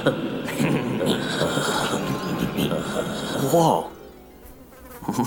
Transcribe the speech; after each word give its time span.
Whoa. 3.50 3.90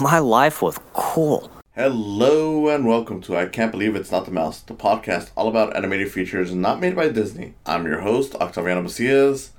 My 0.01 0.17
life 0.17 0.63
was 0.63 0.79
cool. 0.93 1.51
Hello 1.75 2.69
and 2.69 2.87
welcome 2.87 3.21
to 3.21 3.37
I 3.37 3.45
Can't 3.45 3.71
Believe 3.71 3.95
It's 3.95 4.11
Not 4.11 4.25
the 4.25 4.31
Mouse, 4.31 4.61
the 4.61 4.73
podcast 4.73 5.29
all 5.37 5.47
about 5.47 5.75
animated 5.75 6.11
features 6.11 6.55
not 6.55 6.79
made 6.79 6.95
by 6.95 7.09
Disney. 7.09 7.53
I'm 7.67 7.85
your 7.85 8.01
host, 8.01 8.33
Octaviano 8.33 8.81
Macias, 8.81 9.51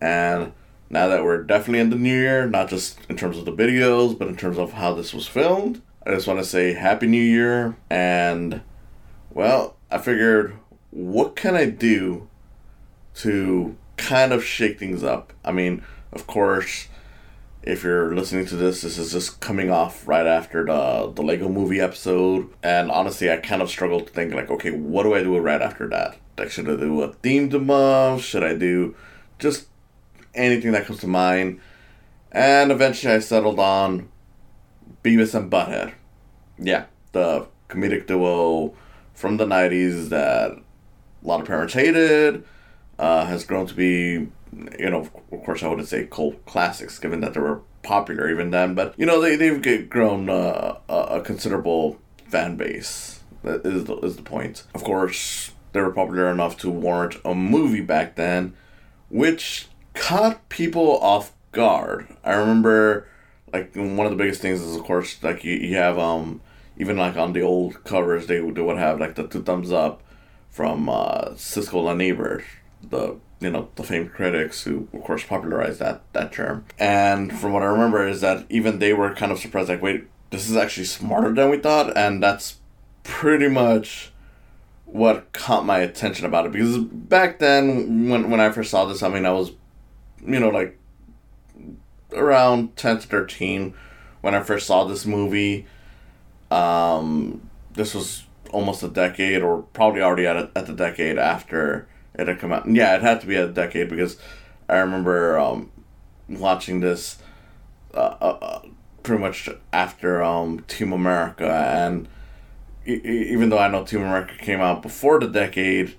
and 0.00 0.54
now 0.88 1.08
that 1.08 1.24
we're 1.24 1.42
definitely 1.42 1.80
in 1.80 1.90
the 1.90 1.96
new 1.96 2.18
year, 2.18 2.48
not 2.48 2.70
just 2.70 2.98
in 3.10 3.18
terms 3.18 3.36
of 3.36 3.44
the 3.44 3.52
videos, 3.52 4.18
but 4.18 4.28
in 4.28 4.36
terms 4.36 4.56
of 4.56 4.72
how 4.72 4.94
this 4.94 5.12
was 5.12 5.26
filmed, 5.26 5.82
I 6.06 6.14
just 6.14 6.26
want 6.26 6.40
to 6.40 6.46
say 6.46 6.72
Happy 6.72 7.06
New 7.06 7.22
Year, 7.22 7.76
and 7.90 8.62
well, 9.28 9.76
I 9.90 9.98
figured, 9.98 10.56
what 10.90 11.36
can 11.36 11.54
I 11.54 11.66
do 11.66 12.28
to 13.16 13.76
kind 13.98 14.32
of 14.32 14.44
shake 14.44 14.78
things 14.78 15.02
up? 15.04 15.32
I 15.44 15.52
mean, 15.52 15.82
of 16.12 16.26
course, 16.26 16.88
if 17.62 17.82
you're 17.82 18.14
listening 18.14 18.46
to 18.46 18.56
this, 18.56 18.82
this 18.82 18.96
is 18.96 19.12
just 19.12 19.40
coming 19.40 19.70
off 19.70 20.06
right 20.08 20.26
after 20.26 20.64
the 20.64 21.12
the 21.14 21.22
Lego 21.22 21.48
Movie 21.48 21.80
episode, 21.80 22.48
and 22.62 22.90
honestly, 22.90 23.30
I 23.30 23.36
kind 23.36 23.60
of 23.60 23.68
struggled 23.68 24.06
to 24.06 24.12
think 24.12 24.32
like, 24.32 24.50
okay, 24.50 24.70
what 24.70 25.02
do 25.02 25.14
I 25.14 25.22
do 25.22 25.36
right 25.38 25.60
after 25.60 25.88
that? 25.88 26.16
Like, 26.38 26.50
should 26.50 26.68
I 26.68 26.76
do 26.76 27.02
a 27.02 27.12
themed 27.14 27.60
month? 27.62 28.22
Should 28.22 28.44
I 28.44 28.54
do 28.54 28.94
just 29.38 29.66
anything 30.34 30.72
that 30.72 30.86
comes 30.86 31.00
to 31.00 31.08
mind? 31.08 31.60
And 32.32 32.70
eventually, 32.70 33.12
I 33.14 33.18
settled 33.18 33.58
on 33.58 34.08
Beavis 35.02 35.34
and 35.34 35.50
Butthead. 35.50 35.94
Yeah, 36.58 36.86
the 37.12 37.48
comedic 37.68 38.06
duo 38.06 38.74
from 39.14 39.36
the 39.36 39.44
'90s 39.44 40.08
that 40.10 40.52
a 40.52 40.62
lot 41.26 41.40
of 41.40 41.46
parents 41.46 41.74
hated. 41.74 42.44
Uh, 42.98 43.26
has 43.26 43.44
grown 43.44 43.66
to 43.66 43.74
be 43.74 44.28
you 44.78 44.90
know, 44.90 45.08
of 45.32 45.44
course, 45.44 45.62
I 45.62 45.68
wouldn't 45.68 45.88
say 45.88 46.06
cult 46.06 46.44
classics, 46.46 46.98
given 46.98 47.20
that 47.20 47.34
they 47.34 47.40
were 47.40 47.60
popular 47.82 48.30
even 48.30 48.50
then, 48.50 48.74
but 48.74 48.94
you 48.98 49.06
know, 49.06 49.20
they 49.20 49.36
they've 49.36 49.88
grown 49.88 50.28
uh, 50.28 50.78
a 50.88 51.20
considerable 51.20 51.98
fan 52.26 52.56
base. 52.56 53.20
That 53.42 53.64
is 53.64 53.84
the, 53.84 53.96
is 53.98 54.16
the 54.16 54.22
point. 54.22 54.64
Of 54.74 54.84
course, 54.84 55.52
they 55.72 55.80
were 55.80 55.92
popular 55.92 56.30
enough 56.30 56.56
to 56.58 56.70
warrant 56.70 57.16
a 57.24 57.34
movie 57.34 57.80
back 57.80 58.16
then, 58.16 58.54
which 59.10 59.68
caught 59.94 60.48
people 60.48 60.98
off 60.98 61.32
guard. 61.52 62.08
I 62.24 62.34
remember, 62.34 63.06
like 63.52 63.74
one 63.74 64.06
of 64.06 64.10
the 64.10 64.16
biggest 64.16 64.40
things 64.40 64.60
is, 64.60 64.76
of 64.76 64.82
course, 64.82 65.22
like 65.22 65.44
you, 65.44 65.54
you 65.54 65.76
have 65.76 65.98
um 65.98 66.40
even 66.76 66.96
like 66.96 67.16
on 67.16 67.32
the 67.32 67.42
old 67.42 67.82
covers 67.84 68.26
they, 68.26 68.38
they 68.38 68.62
would 68.62 68.78
have 68.78 69.00
like 69.00 69.16
the 69.16 69.26
two 69.26 69.42
thumbs 69.42 69.72
up 69.72 70.02
from 70.48 70.88
uh, 70.88 71.30
Siskel 71.30 71.90
and 71.90 72.00
Ebert, 72.00 72.44
the 72.82 73.16
you 73.40 73.50
know 73.50 73.68
the 73.76 73.82
famed 73.82 74.12
critics 74.12 74.64
who 74.64 74.88
of 74.92 75.02
course 75.02 75.24
popularized 75.24 75.80
that 75.80 76.02
that 76.12 76.32
term. 76.32 76.64
And 76.78 77.38
from 77.38 77.52
what 77.52 77.62
i 77.62 77.66
remember 77.66 78.06
is 78.06 78.20
that 78.20 78.46
even 78.48 78.78
they 78.78 78.92
were 78.92 79.14
kind 79.14 79.32
of 79.32 79.38
surprised 79.38 79.68
like 79.68 79.82
wait 79.82 80.06
this 80.30 80.48
is 80.48 80.56
actually 80.56 80.84
smarter 80.84 81.32
than 81.32 81.50
we 81.50 81.58
thought 81.58 81.96
and 81.96 82.22
that's 82.22 82.56
pretty 83.02 83.48
much 83.48 84.12
what 84.84 85.32
caught 85.32 85.64
my 85.64 85.78
attention 85.78 86.26
about 86.26 86.46
it. 86.46 86.52
Because 86.52 86.78
back 86.78 87.38
then 87.38 88.08
when, 88.08 88.30
when 88.30 88.40
i 88.40 88.50
first 88.50 88.70
saw 88.70 88.84
this 88.84 89.02
i 89.02 89.08
mean 89.08 89.26
i 89.26 89.32
was 89.32 89.52
you 90.26 90.40
know 90.40 90.48
like 90.48 90.78
around 92.12 92.76
10 92.76 93.00
to 93.00 93.06
13 93.06 93.74
when 94.22 94.34
i 94.34 94.42
first 94.42 94.66
saw 94.66 94.84
this 94.84 95.06
movie. 95.06 95.66
Um 96.50 97.42
this 97.74 97.94
was 97.94 98.24
almost 98.50 98.82
a 98.82 98.88
decade 98.88 99.42
or 99.42 99.62
probably 99.72 100.02
already 100.02 100.26
at, 100.26 100.36
a, 100.36 100.50
at 100.56 100.66
the 100.66 100.72
decade 100.72 101.18
after 101.18 101.86
it 102.18 102.28
had 102.28 102.38
come 102.38 102.52
out. 102.52 102.68
Yeah, 102.68 102.96
it 102.96 103.02
had 103.02 103.20
to 103.20 103.26
be 103.26 103.36
a 103.36 103.48
decade 103.48 103.88
because 103.88 104.18
I 104.68 104.78
remember 104.78 105.38
um, 105.38 105.70
watching 106.28 106.80
this 106.80 107.18
uh, 107.94 108.16
uh, 108.20 108.38
uh 108.40 108.60
pretty 109.02 109.22
much 109.22 109.48
after 109.72 110.22
um, 110.22 110.60
Team 110.68 110.92
America, 110.92 111.48
and 111.48 112.08
e- 112.86 113.00
even 113.04 113.48
though 113.48 113.58
I 113.58 113.68
know 113.68 113.84
Team 113.84 114.02
America 114.02 114.34
came 114.36 114.60
out 114.60 114.82
before 114.82 115.20
the 115.20 115.28
decade, 115.28 115.96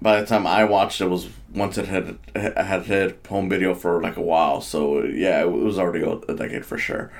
by 0.00 0.20
the 0.20 0.26
time 0.26 0.46
I 0.46 0.64
watched 0.64 1.00
it 1.00 1.08
was 1.08 1.28
once 1.52 1.76
it 1.76 1.86
had 1.86 2.18
had 2.34 2.84
hit 2.84 3.26
home 3.28 3.48
video 3.48 3.74
for 3.74 4.00
like 4.00 4.16
a 4.16 4.22
while. 4.22 4.60
So 4.60 5.02
yeah, 5.02 5.42
it 5.42 5.50
was 5.50 5.78
already 5.78 6.02
a 6.02 6.34
decade 6.34 6.64
for 6.64 6.78
sure. 6.78 7.10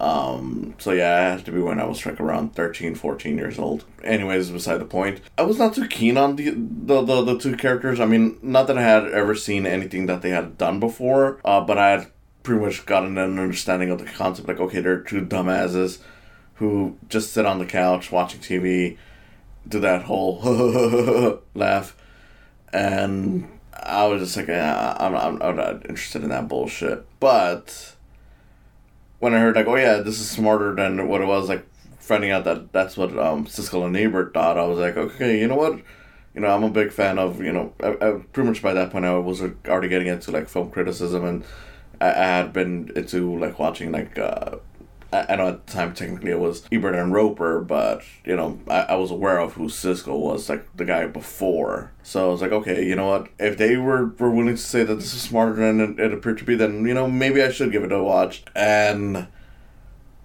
Um, 0.00 0.74
so 0.78 0.92
yeah, 0.92 1.34
it 1.34 1.36
had 1.38 1.44
to 1.46 1.52
be 1.52 1.60
when 1.60 1.80
I 1.80 1.84
was 1.84 2.04
like 2.06 2.20
around 2.20 2.54
13, 2.54 2.94
14 2.94 3.36
years 3.36 3.58
old. 3.58 3.84
Anyways, 4.04 4.50
beside 4.50 4.78
the 4.78 4.84
point. 4.84 5.20
I 5.36 5.42
was 5.42 5.58
not 5.58 5.74
too 5.74 5.88
keen 5.88 6.16
on 6.16 6.36
the, 6.36 6.50
the, 6.50 7.02
the, 7.02 7.22
the 7.24 7.38
two 7.38 7.56
characters. 7.56 7.98
I 7.98 8.06
mean, 8.06 8.38
not 8.40 8.68
that 8.68 8.78
I 8.78 8.82
had 8.82 9.08
ever 9.08 9.34
seen 9.34 9.66
anything 9.66 10.06
that 10.06 10.22
they 10.22 10.30
had 10.30 10.56
done 10.56 10.78
before, 10.78 11.40
uh, 11.44 11.60
but 11.60 11.78
I 11.78 11.90
had 11.90 12.06
pretty 12.44 12.64
much 12.64 12.86
gotten 12.86 13.18
an 13.18 13.38
understanding 13.38 13.90
of 13.90 13.98
the 13.98 14.04
concept. 14.04 14.46
Like, 14.46 14.60
okay, 14.60 14.80
they're 14.80 15.00
two 15.00 15.24
dumbasses 15.24 15.98
who 16.54 16.96
just 17.08 17.32
sit 17.32 17.46
on 17.46 17.58
the 17.58 17.66
couch 17.66 18.12
watching 18.12 18.40
TV, 18.40 18.96
do 19.66 19.80
that 19.80 20.02
whole 20.02 21.42
laugh, 21.54 21.96
and 22.72 23.48
I 23.74 24.06
was 24.06 24.22
just 24.22 24.36
like, 24.36 24.48
yeah, 24.48 24.96
I'm, 24.98 25.14
I'm, 25.14 25.42
I'm 25.42 25.56
not 25.56 25.88
interested 25.88 26.22
in 26.22 26.30
that 26.30 26.48
bullshit. 26.48 27.04
But 27.20 27.94
when 29.18 29.34
I 29.34 29.40
heard 29.40 29.56
like, 29.56 29.66
oh 29.66 29.76
yeah, 29.76 29.98
this 29.98 30.20
is 30.20 30.30
smarter 30.30 30.74
than 30.74 31.08
what 31.08 31.20
it 31.20 31.26
was, 31.26 31.48
like 31.48 31.66
finding 31.98 32.30
out 32.30 32.44
that 32.44 32.72
that's 32.72 32.96
what 32.96 33.16
um, 33.18 33.46
Siskel 33.46 33.84
and 33.86 33.96
Ebert 33.96 34.32
thought, 34.32 34.58
I 34.58 34.64
was 34.64 34.78
like, 34.78 34.96
okay, 34.96 35.40
you 35.40 35.48
know 35.48 35.56
what? 35.56 35.80
You 36.34 36.40
know, 36.42 36.48
I'm 36.48 36.64
a 36.64 36.70
big 36.70 36.92
fan 36.92 37.18
of, 37.18 37.40
you 37.42 37.52
know, 37.52 37.72
I, 37.82 37.88
I 38.00 38.12
pretty 38.32 38.48
much 38.48 38.62
by 38.62 38.72
that 38.72 38.90
point 38.90 39.04
I 39.04 39.14
was 39.18 39.42
already 39.66 39.88
getting 39.88 40.08
into 40.08 40.30
like 40.30 40.48
film 40.48 40.70
criticism 40.70 41.24
and 41.24 41.44
I, 42.00 42.10
I 42.10 42.26
had 42.38 42.52
been 42.52 42.92
into 42.94 43.38
like 43.38 43.58
watching 43.58 43.92
like 43.92 44.18
uh, 44.18 44.56
I, 45.10 45.36
know 45.36 45.48
at 45.48 45.66
the 45.66 45.72
time 45.72 45.94
technically 45.94 46.30
it 46.30 46.38
was 46.38 46.66
Ebert 46.70 46.94
and 46.94 47.12
Roeper, 47.12 47.60
but 47.60 48.02
you 48.24 48.36
know 48.36 48.58
I, 48.68 48.80
I 48.80 48.94
was 48.96 49.10
aware 49.10 49.38
of 49.38 49.54
who 49.54 49.68
Siskel 49.68 50.18
was, 50.18 50.48
like 50.48 50.76
the 50.76 50.84
guy 50.84 51.06
before. 51.06 51.92
So 52.02 52.28
I 52.28 52.32
was 52.32 52.42
like, 52.42 52.52
okay, 52.52 52.86
you 52.86 52.94
know 52.94 53.06
what? 53.06 53.28
If 53.38 53.56
they 53.56 53.76
were, 53.76 54.06
were 54.18 54.30
willing 54.30 54.54
to 54.54 54.60
say 54.60 54.84
that 54.84 54.94
this 54.96 55.14
is 55.14 55.22
smarter 55.22 55.54
than 55.54 55.80
it, 55.80 55.98
it 55.98 56.12
appeared 56.12 56.38
to 56.38 56.44
be, 56.44 56.56
then 56.56 56.86
you 56.86 56.92
know 56.92 57.08
maybe 57.08 57.42
I 57.42 57.50
should 57.50 57.72
give 57.72 57.84
it 57.84 57.92
a 57.92 58.02
watch. 58.02 58.42
And 58.54 59.28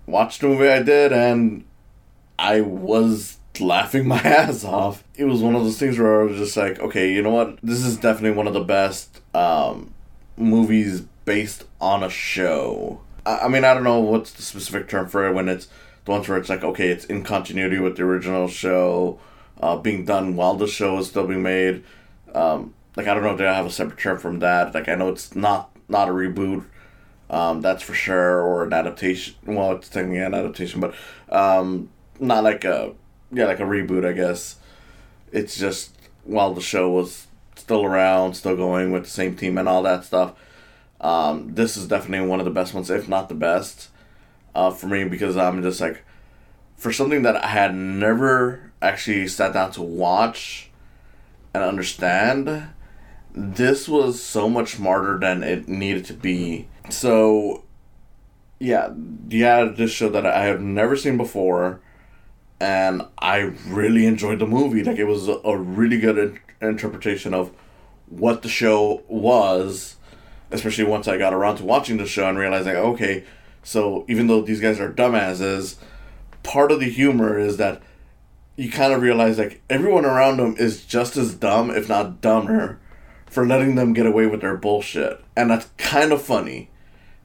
watched 0.05 0.41
the 0.41 0.47
movie 0.47 0.67
I 0.67 0.83
did, 0.83 1.13
and 1.13 1.63
I 2.37 2.59
was 2.59 3.37
laughing 3.59 4.05
my 4.07 4.19
ass 4.19 4.65
off. 4.65 5.05
It 5.15 5.25
was 5.25 5.41
one 5.41 5.55
of 5.55 5.63
those 5.63 5.79
things 5.79 5.97
where 5.97 6.21
I 6.21 6.25
was 6.25 6.37
just 6.37 6.57
like, 6.57 6.79
okay, 6.79 7.13
you 7.13 7.21
know 7.21 7.31
what? 7.31 7.57
This 7.63 7.85
is 7.85 7.97
definitely 7.97 8.37
one 8.37 8.47
of 8.47 8.53
the 8.53 8.63
best 8.63 9.21
um, 9.33 9.93
movies 10.35 11.03
based 11.23 11.63
on 11.79 12.03
a 12.03 12.09
show 12.09 12.99
I 13.25 13.47
mean, 13.47 13.63
I 13.63 13.73
don't 13.73 13.83
know 13.83 13.99
what's 13.99 14.31
the 14.31 14.41
specific 14.41 14.87
term 14.87 15.07
for 15.07 15.27
it 15.27 15.33
when 15.33 15.47
it's 15.49 15.67
the 16.05 16.11
ones 16.11 16.27
where 16.27 16.37
it's 16.37 16.49
like, 16.49 16.63
okay, 16.63 16.89
it's 16.89 17.05
in 17.05 17.23
continuity 17.23 17.79
with 17.79 17.95
the 17.95 18.03
original 18.03 18.47
show, 18.47 19.19
uh, 19.61 19.77
being 19.77 20.05
done 20.05 20.35
while 20.35 20.55
the 20.55 20.67
show 20.67 20.97
is 20.97 21.07
still 21.07 21.27
being 21.27 21.43
made. 21.43 21.83
Um, 22.33 22.73
like, 22.95 23.07
I 23.07 23.13
don't 23.13 23.23
know 23.23 23.31
if 23.31 23.37
they 23.37 23.45
have 23.45 23.65
a 23.65 23.71
separate 23.71 23.99
term 23.99 24.19
from 24.19 24.39
that. 24.39 24.73
Like, 24.73 24.89
I 24.89 24.95
know 24.95 25.09
it's 25.09 25.35
not 25.35 25.69
not 25.87 26.09
a 26.09 26.11
reboot, 26.11 26.65
um, 27.29 27.61
that's 27.61 27.83
for 27.83 27.93
sure, 27.93 28.41
or 28.41 28.63
an 28.63 28.73
adaptation. 28.73 29.35
Well, 29.45 29.73
it's 29.73 29.89
technically 29.89 30.19
an 30.19 30.33
adaptation, 30.33 30.81
but 30.81 30.93
um, 31.29 31.89
not 32.19 32.43
like 32.43 32.63
a 32.65 32.93
yeah, 33.31 33.45
like 33.45 33.59
a 33.59 33.63
reboot, 33.63 34.05
I 34.05 34.13
guess. 34.13 34.57
It's 35.31 35.57
just 35.57 35.95
while 36.23 36.53
the 36.53 36.61
show 36.61 36.89
was 36.89 37.27
still 37.55 37.83
around, 37.83 38.35
still 38.35 38.55
going 38.55 38.91
with 38.91 39.03
the 39.05 39.09
same 39.09 39.35
team 39.35 39.57
and 39.57 39.67
all 39.67 39.83
that 39.83 40.03
stuff. 40.03 40.33
Um, 41.03 41.53
this 41.53 41.75
is 41.75 41.85
definitely 41.85 42.25
one 42.27 42.39
of 42.39 42.45
the 42.45 42.51
best 42.51 42.73
ones, 42.73 42.89
if 42.89 43.09
not 43.09 43.27
the 43.27 43.35
best, 43.35 43.89
uh, 44.55 44.71
for 44.71 44.87
me 44.87 45.03
because 45.03 45.35
I'm 45.35 45.61
just 45.61 45.81
like, 45.81 46.03
for 46.77 46.93
something 46.93 47.23
that 47.23 47.35
I 47.35 47.47
had 47.47 47.75
never 47.75 48.71
actually 48.81 49.27
sat 49.27 49.53
down 49.53 49.71
to 49.73 49.81
watch 49.81 50.71
and 51.53 51.61
understand, 51.61 52.69
this 53.35 53.89
was 53.89 54.23
so 54.23 54.49
much 54.49 54.75
smarter 54.75 55.19
than 55.19 55.43
it 55.43 55.67
needed 55.67 56.05
to 56.05 56.13
be. 56.13 56.69
So, 56.89 57.65
yeah, 58.59 58.93
yeah, 59.27 59.65
this 59.65 59.91
show 59.91 60.07
that 60.09 60.25
I 60.25 60.45
have 60.45 60.61
never 60.61 60.95
seen 60.95 61.17
before, 61.17 61.81
and 62.61 63.01
I 63.17 63.51
really 63.67 64.05
enjoyed 64.05 64.39
the 64.39 64.47
movie. 64.47 64.83
Like, 64.83 64.97
it 64.99 65.05
was 65.05 65.27
a 65.27 65.57
really 65.57 65.99
good 65.99 66.17
in- 66.17 66.39
interpretation 66.61 67.33
of 67.33 67.51
what 68.07 68.41
the 68.41 68.49
show 68.49 69.03
was 69.09 69.97
especially 70.53 70.85
once 70.85 71.07
I 71.07 71.17
got 71.17 71.33
around 71.33 71.57
to 71.57 71.65
watching 71.65 71.97
the 71.97 72.05
show 72.05 72.27
and 72.27 72.37
realizing, 72.37 72.75
okay, 72.75 73.23
so 73.63 74.05
even 74.07 74.27
though 74.27 74.41
these 74.41 74.59
guys 74.59 74.79
are 74.79 74.91
dumbasses, 74.91 75.75
part 76.43 76.71
of 76.71 76.79
the 76.79 76.89
humor 76.89 77.37
is 77.37 77.57
that 77.57 77.81
you 78.55 78.69
kind 78.69 78.93
of 78.93 79.01
realize 79.01 79.37
like 79.37 79.61
everyone 79.69 80.05
around 80.05 80.37
them 80.37 80.55
is 80.57 80.85
just 80.85 81.17
as 81.17 81.33
dumb, 81.33 81.71
if 81.71 81.89
not 81.89 82.21
dumber, 82.21 82.79
for 83.25 83.45
letting 83.45 83.75
them 83.75 83.93
get 83.93 84.05
away 84.05 84.27
with 84.27 84.41
their 84.41 84.55
bullshit, 84.55 85.23
and 85.35 85.49
that's 85.49 85.69
kind 85.77 86.11
of 86.11 86.21
funny. 86.21 86.69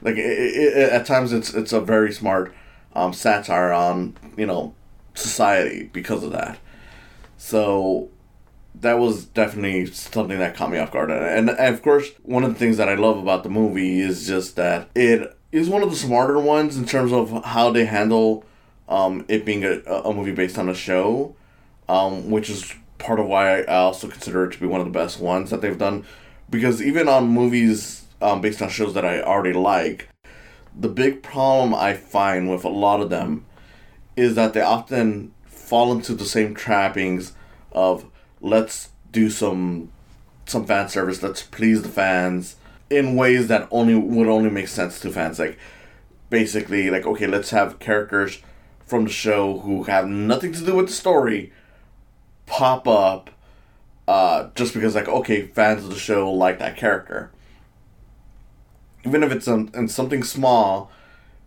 Like 0.00 0.16
it, 0.16 0.20
it, 0.20 0.92
at 0.92 1.04
times, 1.04 1.32
it's 1.32 1.52
it's 1.52 1.72
a 1.72 1.80
very 1.80 2.12
smart 2.12 2.54
um, 2.94 3.12
satire 3.12 3.72
on 3.72 4.16
you 4.36 4.46
know 4.46 4.74
society 5.14 5.90
because 5.92 6.24
of 6.24 6.32
that. 6.32 6.58
So 7.36 8.08
that 8.74 8.98
was 8.98 9.24
definitely 9.24 9.86
something 9.86 10.38
that 10.38 10.54
caught 10.54 10.70
me 10.70 10.78
off 10.78 10.92
guard. 10.92 11.10
And, 11.10 11.50
of 11.50 11.82
course, 11.82 12.10
one 12.22 12.44
of 12.44 12.52
the 12.52 12.58
things 12.58 12.76
that 12.76 12.88
I 12.88 12.94
love 12.94 13.18
about 13.18 13.42
the 13.42 13.48
movie 13.50 14.00
is 14.00 14.26
just 14.26 14.56
that 14.56 14.88
it 14.94 15.36
is 15.50 15.68
one 15.68 15.82
of 15.82 15.90
the 15.90 15.96
smarter 15.96 16.38
ones 16.38 16.76
in 16.76 16.84
terms 16.84 17.12
of 17.12 17.44
how 17.44 17.70
they 17.70 17.86
handle 17.86 18.44
um, 18.88 19.24
it 19.28 19.44
being 19.44 19.64
a, 19.64 19.80
a 19.80 20.14
movie 20.14 20.32
based 20.32 20.58
on 20.58 20.68
a 20.68 20.74
show, 20.74 21.34
um, 21.88 22.30
which 22.30 22.48
is 22.48 22.72
part 22.98 23.18
of 23.18 23.26
why 23.26 23.62
I 23.62 23.76
also 23.76 24.08
consider 24.08 24.44
it 24.44 24.52
to 24.52 24.60
be 24.60 24.66
one 24.66 24.80
of 24.80 24.86
the 24.86 24.92
best 24.92 25.18
ones 25.18 25.50
that 25.50 25.60
they've 25.60 25.78
done. 25.78 26.04
Because 26.50 26.80
even 26.82 27.08
on 27.08 27.28
movies 27.28 28.04
um, 28.20 28.40
based 28.40 28.62
on 28.62 28.68
shows 28.68 28.94
that 28.94 29.04
I 29.04 29.22
already 29.22 29.52
like, 29.52 30.08
the 30.78 30.88
big 30.88 31.22
problem 31.22 31.74
I 31.74 31.94
find 31.94 32.48
with 32.50 32.64
a 32.64 32.68
lot 32.68 33.00
of 33.00 33.10
them 33.10 33.44
is 34.16 34.34
that 34.34 34.52
they 34.52 34.60
often 34.60 35.32
fall 35.46 35.92
into 35.92 36.14
the 36.14 36.24
same 36.24 36.54
trappings 36.54 37.32
of 37.72 38.06
let's 38.40 38.90
do 39.12 39.30
some 39.30 39.90
some 40.46 40.64
fan 40.64 40.88
service, 40.88 41.22
let's 41.22 41.42
please 41.42 41.82
the 41.82 41.88
fans 41.88 42.56
in 42.90 43.16
ways 43.16 43.48
that 43.48 43.68
only 43.70 43.94
would 43.94 44.28
only 44.28 44.50
make 44.50 44.68
sense 44.68 44.98
to 45.00 45.10
fans. 45.10 45.38
Like 45.38 45.58
basically 46.30 46.90
like 46.90 47.06
okay, 47.06 47.26
let's 47.26 47.50
have 47.50 47.78
characters 47.78 48.42
from 48.86 49.04
the 49.04 49.10
show 49.10 49.58
who 49.60 49.84
have 49.84 50.08
nothing 50.08 50.52
to 50.52 50.64
do 50.64 50.74
with 50.74 50.86
the 50.86 50.92
story 50.92 51.52
pop 52.46 52.88
up 52.88 53.30
uh, 54.06 54.48
just 54.54 54.72
because 54.72 54.94
like 54.94 55.08
okay 55.08 55.46
fans 55.46 55.84
of 55.84 55.90
the 55.90 55.98
show 55.98 56.30
like 56.30 56.58
that 56.58 56.76
character. 56.76 57.30
Even 59.04 59.22
if 59.22 59.30
it's 59.30 59.46
um, 59.46 59.70
in 59.74 59.88
something 59.88 60.22
small 60.24 60.90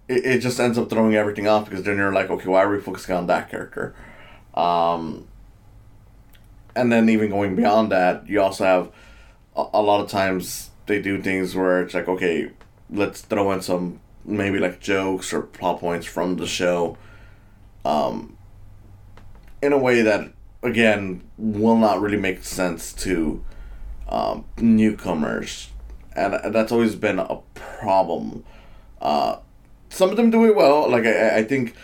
it, 0.08 0.26
it 0.26 0.40
just 0.40 0.60
ends 0.60 0.78
up 0.78 0.90
throwing 0.90 1.16
everything 1.16 1.48
off 1.48 1.66
because 1.66 1.84
then 1.84 1.98
you're 1.98 2.14
like 2.14 2.30
okay 2.30 2.48
why 2.48 2.64
are 2.64 2.70
we 2.70 2.80
focusing 2.80 3.16
on 3.16 3.28
that 3.28 3.50
character? 3.50 3.96
Um, 4.54 5.28
and 6.75 6.91
then 6.91 7.09
even 7.09 7.29
going 7.29 7.56
beyond 7.56 7.91
that 7.91 8.27
you 8.27 8.41
also 8.41 8.63
have 8.63 8.91
a, 9.56 9.65
a 9.73 9.81
lot 9.81 10.01
of 10.01 10.09
times 10.09 10.69
they 10.85 11.01
do 11.01 11.21
things 11.21 11.56
where 11.56 11.81
it's 11.81 11.94
like 11.94 12.07
okay 12.07 12.51
let's 12.89 13.21
throw 13.21 13.51
in 13.51 13.62
some 13.62 14.00
maybe 14.25 14.59
like 14.59 14.79
jokes 14.79 15.33
or 15.33 15.41
plot 15.41 15.79
points 15.79 16.06
from 16.06 16.35
the 16.38 16.47
show 16.47 16.97
um, 17.83 18.38
in 19.62 19.73
a 19.73 19.77
way 19.77 20.01
that 20.01 20.31
again 20.63 21.21
will 21.38 21.77
not 21.77 22.01
really 22.01 22.18
make 22.18 22.44
sense 22.44 22.94
to 22.94 23.44
um, 24.09 24.45
newcomers, 24.57 25.69
and 26.15 26.53
that's 26.53 26.71
always 26.71 26.95
been 26.95 27.19
a 27.19 27.39
problem. 27.53 28.44
Uh, 29.01 29.38
some 29.89 30.09
of 30.09 30.18
them 30.18 30.29
do 30.29 30.45
it 30.45 30.56
well. 30.56 30.89
Like 30.89 31.06
I, 31.06 31.38
I 31.38 31.44
think 31.44 31.75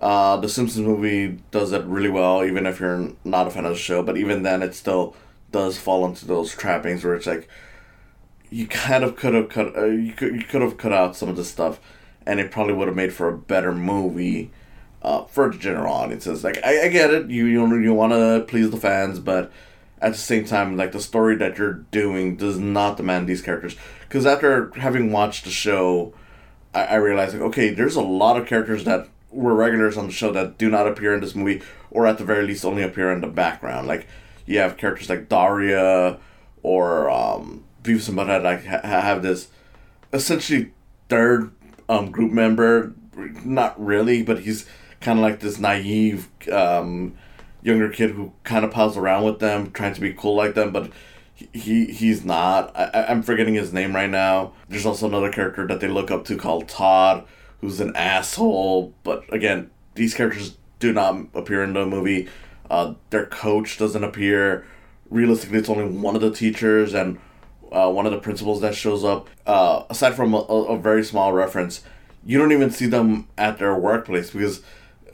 uh, 0.00 0.36
the 0.36 0.48
Simpsons 0.48 0.86
movie 0.86 1.38
does 1.50 1.72
it 1.72 1.84
really 1.84 2.10
well, 2.10 2.44
even 2.44 2.66
if 2.66 2.80
you're 2.80 3.12
not 3.24 3.46
a 3.46 3.50
fan 3.50 3.64
of 3.64 3.72
the 3.72 3.78
show. 3.78 4.02
But 4.02 4.16
even 4.16 4.42
then, 4.42 4.62
it 4.62 4.74
still 4.74 5.14
does 5.52 5.78
fall 5.78 6.04
into 6.04 6.26
those 6.26 6.54
trappings 6.54 7.04
where 7.04 7.14
it's 7.14 7.26
like 7.26 7.48
you 8.50 8.66
kind 8.66 9.04
of 9.04 9.16
could 9.16 9.34
have 9.34 9.48
cut 9.48 9.76
uh, 9.76 9.86
you 9.86 10.12
could 10.12 10.34
you 10.34 10.42
could 10.42 10.62
have 10.62 10.76
cut 10.76 10.92
out 10.92 11.16
some 11.16 11.28
of 11.28 11.36
the 11.36 11.44
stuff, 11.44 11.80
and 12.26 12.40
it 12.40 12.50
probably 12.50 12.74
would 12.74 12.88
have 12.88 12.96
made 12.96 13.12
for 13.12 13.28
a 13.28 13.36
better 13.36 13.72
movie 13.72 14.50
uh, 15.02 15.24
for 15.24 15.50
the 15.50 15.58
general 15.58 15.92
audiences. 15.92 16.42
Like 16.44 16.58
I, 16.64 16.84
I 16.84 16.88
get 16.88 17.12
it, 17.12 17.30
you 17.30 17.46
you 17.46 17.76
you 17.76 17.94
want 17.94 18.12
to 18.12 18.44
please 18.48 18.70
the 18.70 18.76
fans, 18.76 19.18
but 19.20 19.52
at 20.00 20.12
the 20.12 20.18
same 20.18 20.44
time, 20.44 20.76
like 20.76 20.92
the 20.92 21.00
story 21.00 21.36
that 21.36 21.56
you're 21.56 21.84
doing 21.90 22.36
does 22.36 22.58
not 22.58 22.96
demand 22.96 23.28
these 23.28 23.42
characters. 23.42 23.76
Because 24.02 24.26
after 24.26 24.70
having 24.76 25.12
watched 25.12 25.44
the 25.44 25.50
show, 25.50 26.14
I, 26.74 26.84
I 26.84 26.94
realized 26.96 27.34
like 27.34 27.42
okay, 27.42 27.70
there's 27.70 27.96
a 27.96 28.02
lot 28.02 28.36
of 28.36 28.46
characters 28.46 28.84
that 28.84 29.08
were 29.34 29.54
regulars 29.54 29.96
on 29.96 30.06
the 30.06 30.12
show 30.12 30.32
that 30.32 30.58
do 30.58 30.70
not 30.70 30.86
appear 30.86 31.14
in 31.14 31.20
this 31.20 31.34
movie, 31.34 31.62
or 31.90 32.06
at 32.06 32.18
the 32.18 32.24
very 32.24 32.46
least 32.46 32.64
only 32.64 32.82
appear 32.82 33.12
in 33.12 33.20
the 33.20 33.26
background. 33.26 33.86
Like 33.86 34.06
you 34.46 34.58
have 34.58 34.76
characters 34.76 35.08
like 35.08 35.28
Daria 35.28 36.18
or 36.62 37.10
um, 37.10 37.64
Beavis 37.82 38.08
and 38.08 38.18
Butthead 38.18 38.42
like 38.42 38.64
ha- 38.64 38.80
have 38.82 39.22
this 39.22 39.48
essentially 40.12 40.72
third 41.08 41.50
um, 41.88 42.10
group 42.10 42.32
member. 42.32 42.94
Not 43.44 43.82
really, 43.82 44.22
but 44.22 44.40
he's 44.40 44.66
kind 45.00 45.18
of 45.18 45.22
like 45.22 45.40
this 45.40 45.58
naive 45.58 46.28
um, 46.50 47.14
younger 47.62 47.88
kid 47.88 48.10
who 48.10 48.32
kind 48.42 48.64
of 48.64 48.70
pals 48.70 48.96
around 48.96 49.24
with 49.24 49.38
them, 49.38 49.70
trying 49.70 49.94
to 49.94 50.00
be 50.00 50.12
cool 50.12 50.34
like 50.34 50.54
them, 50.54 50.72
but 50.72 50.90
he 51.34 51.86
he's 51.86 52.24
not. 52.24 52.74
I, 52.76 53.06
I'm 53.08 53.22
forgetting 53.22 53.54
his 53.54 53.72
name 53.72 53.94
right 53.94 54.10
now. 54.10 54.52
There's 54.68 54.86
also 54.86 55.06
another 55.06 55.30
character 55.30 55.66
that 55.66 55.80
they 55.80 55.88
look 55.88 56.10
up 56.10 56.24
to 56.26 56.36
called 56.36 56.68
Todd, 56.68 57.24
who's 57.64 57.80
an 57.80 57.96
asshole. 57.96 58.92
But 59.02 59.24
again, 59.32 59.70
these 59.94 60.14
characters 60.14 60.56
do 60.80 60.92
not 60.92 61.26
appear 61.34 61.64
in 61.64 61.72
the 61.72 61.86
movie. 61.86 62.28
Uh, 62.70 62.94
their 63.08 63.24
coach 63.26 63.78
doesn't 63.78 64.04
appear. 64.04 64.66
Realistically, 65.08 65.58
it's 65.58 65.70
only 65.70 65.86
one 65.86 66.14
of 66.14 66.20
the 66.20 66.30
teachers 66.30 66.92
and 66.92 67.18
uh, 67.72 67.90
one 67.90 68.04
of 68.04 68.12
the 68.12 68.18
principals 68.18 68.60
that 68.60 68.74
shows 68.74 69.02
up. 69.02 69.28
Uh, 69.46 69.84
aside 69.88 70.14
from 70.14 70.34
a, 70.34 70.38
a 70.38 70.78
very 70.78 71.02
small 71.02 71.32
reference, 71.32 71.82
you 72.24 72.36
don't 72.36 72.52
even 72.52 72.70
see 72.70 72.86
them 72.86 73.28
at 73.38 73.58
their 73.58 73.74
workplace 73.74 74.30
because 74.30 74.62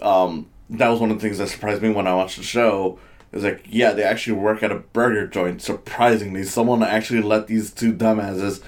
um, 0.03 0.49
that 0.71 0.89
was 0.89 1.01
one 1.01 1.11
of 1.11 1.19
the 1.19 1.23
things 1.23 1.39
that 1.39 1.49
surprised 1.49 1.83
me 1.83 1.91
when 1.91 2.09
I 2.09 2.15
watched 2.15 2.37
the 2.37 2.43
show. 2.43 2.99
It 3.31 3.37
was 3.37 3.45
like, 3.45 3.65
yeah, 3.69 3.93
they 3.93 4.03
actually 4.03 4.39
work 4.39 4.65
at 4.65 4.73
a 4.73 4.77
burger 4.79 5.29
joint. 5.29 5.63
Surprisingly, 5.63 6.43
someone 6.43 6.83
actually 6.83 7.23
let 7.23 7.47
these 7.47 7.71
two 7.71 7.93
dumbasses 7.93 8.61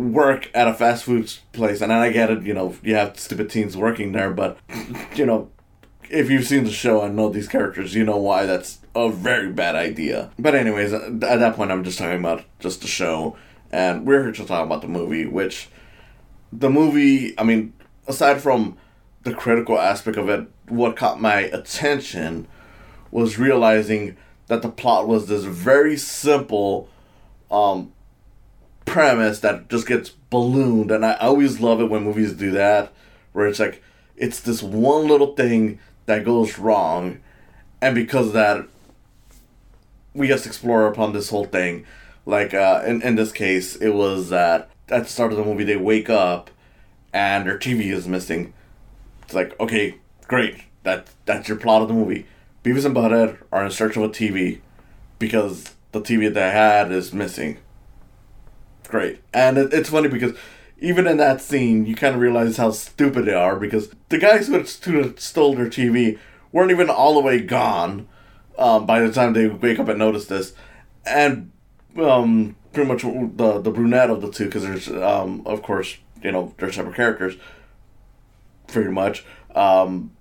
work 0.00 0.50
at 0.54 0.66
a 0.66 0.72
fast 0.72 1.04
food 1.04 1.32
place. 1.52 1.80
And 1.82 1.92
I 1.92 2.10
get 2.10 2.30
it, 2.30 2.42
you 2.42 2.54
know, 2.54 2.74
you 2.82 2.94
have 2.94 3.20
stupid 3.20 3.50
teens 3.50 3.76
working 3.76 4.12
there, 4.12 4.30
but, 4.30 4.58
you 5.14 5.26
know, 5.26 5.50
if 6.08 6.30
you've 6.30 6.46
seen 6.46 6.64
the 6.64 6.70
show 6.70 7.02
and 7.02 7.14
know 7.14 7.28
these 7.28 7.48
characters, 7.48 7.94
you 7.94 8.04
know 8.04 8.16
why 8.16 8.46
that's 8.46 8.78
a 8.96 9.10
very 9.10 9.52
bad 9.52 9.76
idea. 9.76 10.30
But, 10.38 10.54
anyways, 10.54 10.92
at 10.92 11.20
that 11.20 11.54
point, 11.54 11.70
I'm 11.70 11.84
just 11.84 11.98
talking 11.98 12.18
about 12.18 12.44
just 12.58 12.80
the 12.80 12.88
show. 12.88 13.36
And 13.70 14.06
we're 14.06 14.22
here 14.22 14.32
to 14.32 14.46
talk 14.46 14.64
about 14.64 14.80
the 14.80 14.88
movie, 14.88 15.26
which 15.26 15.68
the 16.52 16.70
movie, 16.70 17.38
I 17.38 17.44
mean, 17.44 17.74
aside 18.08 18.40
from 18.40 18.76
the 19.22 19.34
critical 19.34 19.78
aspect 19.78 20.16
of 20.16 20.28
it, 20.28 20.48
what 20.68 20.96
caught 20.96 21.20
my 21.20 21.40
attention 21.40 22.48
was 23.10 23.38
realizing 23.38 24.16
that 24.46 24.62
the 24.62 24.68
plot 24.70 25.06
was 25.06 25.28
this 25.28 25.44
very 25.44 25.96
simple 25.96 26.88
um, 27.50 27.92
premise 28.90 29.40
that 29.40 29.68
just 29.68 29.86
gets 29.86 30.10
ballooned. 30.10 30.90
And 30.90 31.04
I 31.04 31.14
always 31.14 31.60
love 31.60 31.80
it 31.80 31.90
when 31.90 32.04
movies 32.04 32.32
do 32.32 32.50
that, 32.52 32.92
where 33.32 33.46
it's 33.46 33.60
like, 33.60 33.82
it's 34.16 34.40
this 34.40 34.62
one 34.62 35.06
little 35.06 35.34
thing 35.34 35.78
that 36.06 36.24
goes 36.24 36.58
wrong. 36.58 37.20
And 37.80 37.94
because 37.94 38.28
of 38.28 38.32
that, 38.34 38.66
we 40.14 40.28
just 40.28 40.46
explore 40.46 40.86
upon 40.86 41.12
this 41.12 41.30
whole 41.30 41.46
thing. 41.46 41.86
Like, 42.26 42.52
uh, 42.52 42.82
in, 42.86 43.00
in 43.02 43.14
this 43.14 43.32
case, 43.32 43.76
it 43.76 43.90
was 43.90 44.28
that 44.28 44.70
at 44.88 45.04
the 45.04 45.08
start 45.08 45.32
of 45.32 45.38
the 45.38 45.44
movie, 45.44 45.64
they 45.64 45.76
wake 45.76 46.10
up 46.10 46.50
and 47.12 47.46
their 47.46 47.58
TV 47.58 47.92
is 47.92 48.06
missing 48.06 48.52
it's 49.30 49.34
like, 49.36 49.60
okay, 49.60 49.94
great. 50.26 50.56
That 50.82 51.06
that's 51.24 51.46
your 51.46 51.56
plot 51.56 51.82
of 51.82 51.88
the 51.88 51.94
movie. 51.94 52.26
Beavis 52.64 52.84
and 52.84 52.96
Butthead 52.96 53.38
are 53.52 53.64
in 53.64 53.70
search 53.70 53.96
of 53.96 54.02
a 54.02 54.08
TV 54.08 54.58
because 55.20 55.72
the 55.92 56.00
TV 56.00 56.24
that 56.24 56.34
they 56.34 56.50
had 56.50 56.90
is 56.90 57.12
missing. 57.12 57.58
Great. 58.88 59.20
And 59.32 59.58
it, 59.58 59.72
it's 59.72 59.90
funny 59.90 60.08
because 60.08 60.36
even 60.78 61.06
in 61.06 61.18
that 61.18 61.40
scene, 61.40 61.86
you 61.86 61.94
kind 61.94 62.14
of 62.14 62.20
realize 62.20 62.56
how 62.56 62.70
stupid 62.70 63.26
they 63.26 63.34
are 63.34 63.56
because 63.56 63.94
the 64.08 64.18
guys 64.18 64.48
who 64.48 65.14
stole 65.16 65.54
their 65.54 65.66
TV 65.66 66.18
weren't 66.52 66.70
even 66.70 66.90
all 66.90 67.14
the 67.14 67.20
way 67.20 67.40
gone 67.40 68.08
um, 68.58 68.86
by 68.86 69.00
the 69.00 69.12
time 69.12 69.32
they 69.32 69.46
wake 69.46 69.78
up 69.78 69.88
and 69.88 69.98
notice 69.98 70.26
this. 70.26 70.52
And 71.04 71.52
um, 71.98 72.56
pretty 72.72 72.88
much 72.88 73.02
the, 73.02 73.60
the 73.60 73.70
brunette 73.70 74.10
of 74.10 74.22
the 74.22 74.30
two, 74.30 74.46
because 74.46 74.62
there's, 74.62 74.88
um, 74.88 75.42
of 75.46 75.62
course, 75.62 75.98
you 76.22 76.32
know, 76.32 76.54
they're 76.58 76.72
separate 76.72 76.96
characters 76.96 77.36
pretty 78.66 78.90
much. 78.90 79.24
Um, 79.54 80.12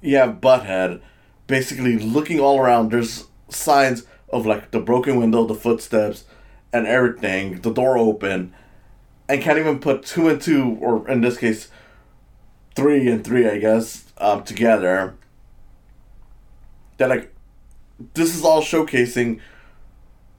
you 0.00 0.16
have 0.16 0.40
Butthead 0.40 1.00
basically 1.46 1.98
looking 1.98 2.40
all 2.40 2.58
around. 2.58 2.90
There's 2.90 3.26
signs 3.48 4.04
of 4.30 4.46
like 4.46 4.70
the 4.70 4.80
broken 4.80 5.16
window, 5.16 5.44
the 5.46 5.54
footsteps, 5.54 6.24
and 6.74 6.86
everything, 6.86 7.60
the 7.60 7.72
door 7.72 7.96
open, 7.96 8.52
and 9.28 9.40
can't 9.40 9.58
even 9.58 9.78
put 9.78 10.04
two 10.04 10.28
and 10.28 10.42
two, 10.42 10.76
or 10.80 11.08
in 11.08 11.20
this 11.20 11.38
case, 11.38 11.68
three 12.74 13.08
and 13.08 13.24
three, 13.24 13.48
I 13.48 13.58
guess, 13.58 14.12
um, 14.18 14.42
together. 14.42 15.14
That 16.98 17.08
like, 17.08 17.32
this 18.14 18.34
is 18.34 18.44
all 18.44 18.60
showcasing 18.60 19.40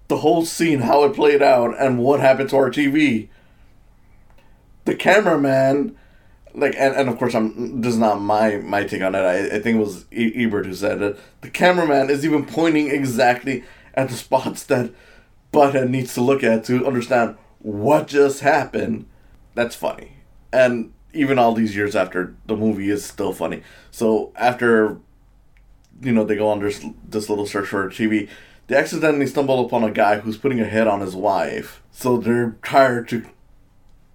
the 0.09 0.17
whole 0.17 0.45
scene, 0.45 0.81
how 0.81 1.05
it 1.05 1.15
played 1.15 1.41
out, 1.41 1.73
and 1.79 1.97
what 1.97 2.19
happened 2.19 2.49
to 2.49 2.57
our 2.57 2.69
TV. 2.69 3.29
The 4.83 4.95
cameraman 4.95 5.97
like 6.53 6.75
and, 6.77 6.95
and 6.95 7.09
of 7.09 7.17
course 7.17 7.35
I'm 7.35 7.81
this 7.81 7.93
is 7.93 7.99
not 7.99 8.21
my 8.21 8.57
my 8.57 8.83
take 8.83 9.01
on 9.01 9.15
it. 9.15 9.19
I, 9.19 9.57
I 9.57 9.59
think 9.59 9.77
it 9.77 9.79
was 9.79 10.05
e- 10.11 10.45
Ebert 10.45 10.65
who 10.65 10.73
said 10.73 11.01
it. 11.01 11.19
The 11.41 11.49
cameraman 11.49 12.09
is 12.09 12.23
even 12.23 12.45
pointing 12.45 12.89
exactly 12.89 13.63
at 13.93 14.09
the 14.09 14.15
spots 14.25 14.63
that 14.65 14.91
Butthead 15.55 15.89
needs 15.89 16.13
to 16.15 16.21
look 16.21 16.43
at 16.43 16.63
to 16.65 16.85
understand 16.85 17.37
what 17.59 18.07
just 18.07 18.41
happened. 18.41 19.05
That's 19.53 19.75
funny, 19.75 20.17
and 20.51 20.91
even 21.13 21.39
all 21.39 21.53
these 21.53 21.75
years 21.75 21.95
after 21.95 22.35
the 22.45 22.55
movie 22.55 22.89
is 22.89 23.05
still 23.05 23.33
funny. 23.33 23.63
So 23.89 24.33
after 24.35 24.99
you 26.01 26.11
know 26.11 26.23
they 26.23 26.35
go 26.35 26.49
on 26.49 26.59
this 26.59 26.85
this 27.07 27.29
little 27.29 27.45
search 27.45 27.67
for 27.67 27.87
a 27.87 27.89
TV. 27.89 28.29
They 28.67 28.75
accidentally 28.75 29.27
stumble 29.27 29.63
upon 29.63 29.83
a 29.83 29.91
guy 29.91 30.19
who's 30.19 30.37
putting 30.37 30.59
a 30.59 30.65
hit 30.65 30.87
on 30.87 30.99
his 30.99 31.15
wife. 31.15 31.83
So 31.91 32.17
they're 32.17 32.57
tired 32.63 33.07
to 33.09 33.23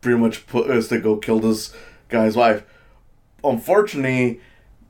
pretty 0.00 0.18
much 0.18 0.46
put 0.48 0.68
us 0.68 0.88
to 0.88 0.98
go 0.98 1.16
kill 1.16 1.38
this 1.38 1.72
guy's 2.08 2.36
wife. 2.36 2.64
Unfortunately, 3.44 4.40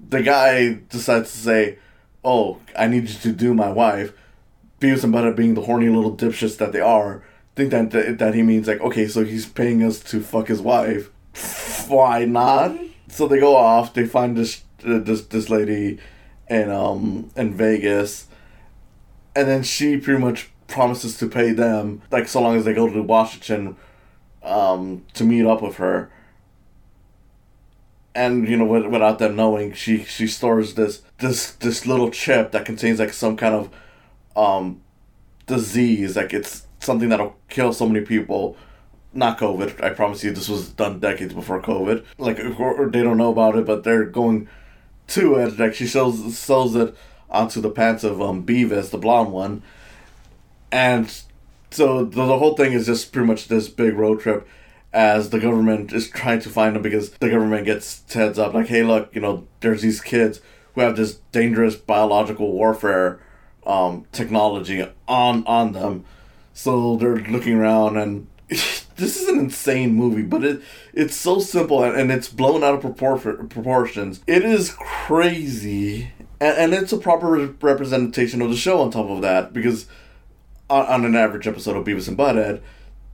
the 0.00 0.23
guy 0.23 0.78
decides 0.88 1.30
to 1.33 1.38
say, 1.38 1.78
"Oh, 2.25 2.59
I 2.76 2.87
need 2.88 3.09
you 3.09 3.19
to 3.21 3.33
do 3.33 3.54
my 3.54 3.71
wife." 3.71 4.12
Beavis 4.80 5.04
and 5.04 5.12
Butthead, 5.12 5.37
being 5.37 5.54
the 5.54 5.62
horny 5.62 5.88
little 5.88 6.16
dipshits 6.16 6.56
that 6.56 6.72
they 6.72 6.80
are, 6.80 7.22
think 7.54 7.70
that, 7.70 7.90
that 7.90 8.18
that 8.18 8.34
he 8.34 8.42
means 8.42 8.66
like, 8.66 8.80
okay, 8.80 9.06
so 9.06 9.25
he's 9.25 9.46
paying 9.46 9.82
us 9.82 10.00
to 10.00 10.20
fuck 10.20 10.49
his 10.49 10.60
wife. 10.60 11.10
Why 11.88 12.25
not? 12.25 12.76
So 13.08 13.28
they 13.28 13.38
go 13.38 13.56
off. 13.56 13.92
They 13.94 14.06
find 14.06 14.37
this 14.37 14.62
uh, 14.84 14.99
this 14.99 15.22
this 15.26 15.50
lady 15.50 15.99
in 16.49 16.70
um 16.70 17.30
in 17.37 17.54
Vegas, 17.54 18.26
and 19.37 19.46
then 19.49 19.62
she 19.62 19.99
pretty 19.99 20.20
much 20.20 20.50
promises 20.66 21.18
to 21.18 21.28
pay 21.28 21.52
them 21.52 22.00
like 22.10 22.28
so 22.28 22.40
long 22.40 22.56
as 22.56 22.64
they 22.64 22.72
go 22.72 22.88
to 22.88 23.02
Washington, 23.02 23.76
um, 24.42 25.04
to 25.14 25.25
meet 25.25 25.44
up 25.44 25.60
with 25.60 25.76
her. 25.76 26.10
And 28.14 28.49
you 28.49 28.56
know, 28.56 28.64
without 28.64 29.18
them 29.18 29.37
knowing, 29.37 29.72
she 29.72 30.04
she 30.04 30.26
stores 30.26 30.75
this 30.75 31.02
this 31.18 31.52
this 31.52 31.87
little 31.87 32.10
chip 32.10 32.52
that 32.52 32.64
contains 32.64 32.99
like 32.99 33.12
some 33.12 33.37
kind 33.37 33.54
of 33.54 33.70
um 34.37 34.80
disease. 35.46 36.16
Like 36.16 36.32
it's 36.32 36.66
something 36.80 37.08
that'll 37.08 37.37
kill 37.49 37.72
so 37.72 37.88
many 37.88 38.04
people. 38.04 38.56
Not 39.12 39.38
COVID. 39.38 39.82
I 39.82 39.90
promise 39.90 40.22
you, 40.22 40.30
this 40.30 40.49
was 40.49 40.70
done 40.70 41.00
decades 41.00 41.34
before 41.34 41.60
COVID. 41.60 42.04
Like 42.18 42.37
they 42.37 43.02
don't 43.02 43.16
know 43.16 43.32
about 43.32 43.56
it, 43.56 43.66
but 43.66 43.82
they're 43.82 44.04
going 44.04 44.49
to 45.08 45.34
it. 45.37 45.58
Like 45.58 45.75
she 45.75 45.87
sells 45.87 46.38
sells 46.38 46.76
it 46.76 46.96
onto 47.28 47.60
the 47.60 47.70
pants 47.70 48.04
of 48.04 48.22
um 48.22 48.44
Beavis, 48.44 48.90
the 48.90 48.99
blonde 48.99 49.32
one, 49.32 49.62
and 50.70 51.22
so 51.70 52.04
the, 52.04 52.25
the 52.25 52.38
whole 52.38 52.54
thing 52.54 52.72
is 52.72 52.87
just 52.87 53.12
pretty 53.12 53.26
much 53.26 53.49
this 53.49 53.68
big 53.68 53.94
road 53.94 54.20
trip 54.20 54.46
as 54.92 55.30
the 55.30 55.38
government 55.38 55.92
is 55.92 56.08
trying 56.10 56.40
to 56.40 56.49
find 56.49 56.75
them 56.75 56.82
because 56.82 57.10
the 57.12 57.30
government 57.30 57.64
gets 57.64 58.12
heads 58.12 58.38
up 58.38 58.54
like 58.54 58.66
hey 58.66 58.82
look 58.82 59.14
you 59.14 59.20
know 59.20 59.46
there's 59.60 59.82
these 59.82 60.00
kids 60.00 60.40
who 60.75 60.80
have 60.80 60.96
this 60.96 61.14
dangerous 61.30 61.76
biological 61.76 62.52
warfare 62.52 63.20
um, 63.70 64.04
technology 64.12 64.84
on 65.06 65.44
on 65.46 65.72
them. 65.72 66.04
So 66.52 66.96
they're 66.96 67.16
looking 67.16 67.54
around 67.54 67.96
and 67.96 68.26
this 68.48 68.86
is 68.96 69.28
an 69.28 69.38
insane 69.38 69.94
movie 69.94 70.22
but 70.22 70.44
it 70.44 70.60
it's 70.92 71.14
so 71.14 71.38
simple 71.38 71.82
and, 71.84 71.96
and 71.96 72.10
it's 72.10 72.28
blown 72.28 72.64
out 72.64 72.74
of 72.74 72.82
propor- 72.82 73.48
proportions. 73.48 74.22
It 74.26 74.44
is 74.44 74.74
crazy 74.78 76.12
and, 76.40 76.58
and 76.58 76.74
it's 76.74 76.92
a 76.92 76.98
proper 76.98 77.30
re- 77.30 77.54
representation 77.60 78.42
of 78.42 78.50
the 78.50 78.56
show 78.56 78.80
on 78.80 78.90
top 78.90 79.08
of 79.08 79.22
that 79.22 79.52
because 79.52 79.86
on, 80.68 80.86
on 80.86 81.04
an 81.04 81.14
average 81.14 81.46
episode 81.46 81.76
of 81.76 81.84
Beavis 81.84 82.08
and 82.08 82.18
Butthead, 82.18 82.60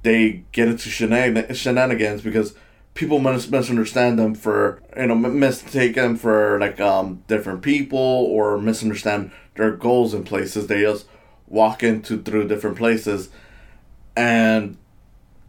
they 0.02 0.44
get 0.52 0.68
into 0.68 0.88
shenan- 0.88 1.54
shenanigans 1.54 2.22
because 2.22 2.54
people 2.96 3.18
mis- 3.18 3.50
misunderstand 3.50 4.18
them 4.18 4.34
for 4.34 4.82
you 4.96 5.06
know 5.06 5.14
mistake 5.14 5.94
them 5.94 6.16
for 6.16 6.58
like 6.58 6.80
um 6.80 7.22
different 7.28 7.62
people 7.62 7.98
or 7.98 8.58
misunderstand 8.58 9.30
their 9.54 9.72
goals 9.72 10.14
in 10.14 10.24
places. 10.24 10.66
They 10.66 10.82
just 10.82 11.06
walk 11.46 11.82
into 11.82 12.20
through 12.22 12.48
different 12.48 12.76
places, 12.76 13.28
and 14.16 14.76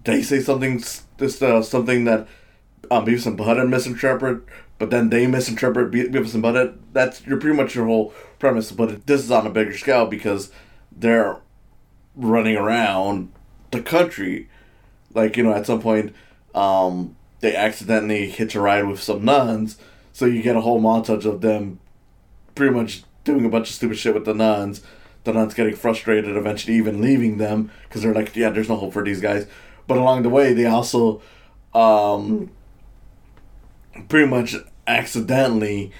they 0.04 0.22
say 0.22 0.40
something 0.40 0.84
this 1.18 1.42
uh, 1.42 1.62
something 1.64 2.06
that 2.06 2.28
um, 2.92 3.06
Beavis 3.06 3.26
and 3.26 3.38
Butthead 3.38 3.70
misinterpret, 3.70 4.44
but 4.78 4.90
then 4.90 5.10
they 5.10 5.28
misinterpret 5.28 5.92
Be- 5.92 6.08
Beavis 6.08 6.34
and 6.34 6.44
Butthead. 6.44 6.78
That's 6.94 7.26
you're 7.26 7.40
pretty 7.40 7.58
much 7.58 7.76
your 7.76 7.86
whole 7.86 8.14
premise. 8.40 8.72
But 8.72 9.08
this 9.08 9.24
is 9.24 9.32
on 9.32 9.48
a 9.48 9.50
bigger 9.50 9.76
scale 9.78 10.06
because 10.06 10.52
they're 10.92 11.38
running 12.16 12.56
around 12.56 13.32
the 13.72 13.82
country. 13.82 14.50
Like, 15.14 15.36
you 15.38 15.44
know, 15.44 15.54
at 15.54 15.66
some 15.66 15.82
point, 15.82 16.14
um, 16.54 17.16
they 17.40 17.56
accidentally 17.56 18.30
hitch 18.30 18.56
a 18.56 18.62
ride 18.62 18.88
with 18.88 19.02
some 19.02 19.26
nuns, 19.26 19.78
so 20.12 20.26
you 20.26 20.42
get 20.42 20.56
a 20.56 20.62
whole 20.62 20.82
montage 20.82 21.26
of 21.26 21.42
them 21.42 21.80
pretty 22.56 22.74
much 22.74 23.04
doing 23.24 23.46
a 23.46 23.50
bunch 23.50 23.70
of 23.70 23.76
stupid 23.76 23.98
shit 23.98 24.14
with 24.14 24.26
the 24.26 24.34
nuns. 24.34 24.82
The 25.24 25.34
nuns 25.34 25.54
getting 25.54 25.76
frustrated, 25.76 26.38
eventually 26.38 26.76
even 26.78 27.02
leaving 27.02 27.38
them 27.38 27.70
because 27.84 28.02
they're 28.02 28.14
like, 28.14 28.36
yeah, 28.36 28.50
there's 28.50 28.70
no 28.70 28.78
hope 28.78 28.94
for 28.94 29.04
these 29.04 29.20
guys. 29.20 29.46
But 29.86 29.98
along 29.98 30.24
the 30.24 30.30
way, 30.30 30.54
they 30.54 30.66
also 30.66 31.22
um, 31.74 32.50
pretty 34.10 34.28
much 34.28 34.56
accidentally 34.88 35.92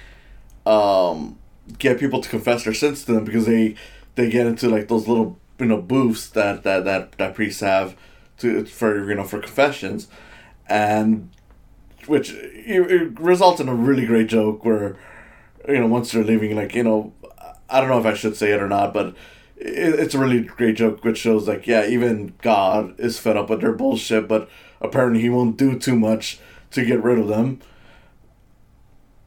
um, 0.66 1.38
get 1.78 2.00
people 2.00 2.22
to 2.22 2.30
confess 2.30 2.64
their 2.64 2.74
sins 2.74 3.04
to 3.06 3.14
them 3.14 3.26
because 3.26 3.46
they 3.46 3.76
they 4.16 4.30
get 4.30 4.48
into 4.48 4.70
like 4.70 4.88
those 4.88 5.08
little 5.08 5.38
you 5.60 5.66
know 5.66 5.82
booths 5.82 6.30
that 6.30 6.64
that 6.64 6.86
that, 6.86 7.12
that 7.14 7.36
priests 7.36 7.62
have 7.62 7.96
to 8.38 8.66
for 8.66 9.10
you 9.10 9.16
know 9.16 9.24
for 9.24 9.40
confessions, 9.40 10.08
and 10.70 11.30
which 12.08 12.32
it, 12.34 12.92
it 12.92 13.20
results 13.20 13.60
in 13.60 13.68
a 13.70 13.76
really 13.76 14.06
great 14.06 14.28
joke 14.28 14.64
where 14.64 14.98
you 15.68 15.80
know 15.80 15.88
once 15.88 16.12
they're 16.12 16.24
leaving 16.24 16.56
like 16.56 16.76
you 16.76 16.84
know 16.84 17.14
I 17.70 17.82
don't 17.82 17.90
know 17.90 18.00
if 18.00 18.06
I 18.06 18.14
should 18.14 18.38
say 18.38 18.52
it 18.52 18.62
or 18.62 18.70
not, 18.70 18.94
but 18.94 19.08
it, 19.58 20.00
it's 20.00 20.14
a 20.16 20.20
really 20.20 20.42
great 20.42 20.78
joke 20.78 21.04
which 21.04 21.18
shows 21.18 21.48
like 21.48 21.68
yeah 21.68 21.86
even 21.86 22.34
God 22.42 23.00
is 23.00 23.20
fed 23.20 23.38
up 23.38 23.50
with 23.50 23.62
their 23.62 23.74
bullshit, 23.74 24.28
but 24.28 24.50
apparently 24.82 25.22
he 25.22 25.30
won't 25.30 25.58
do 25.58 25.78
too 25.78 25.96
much 25.96 26.40
to 26.72 26.86
get 26.86 27.04
rid 27.04 27.20
of 27.20 27.28
them. 27.28 27.60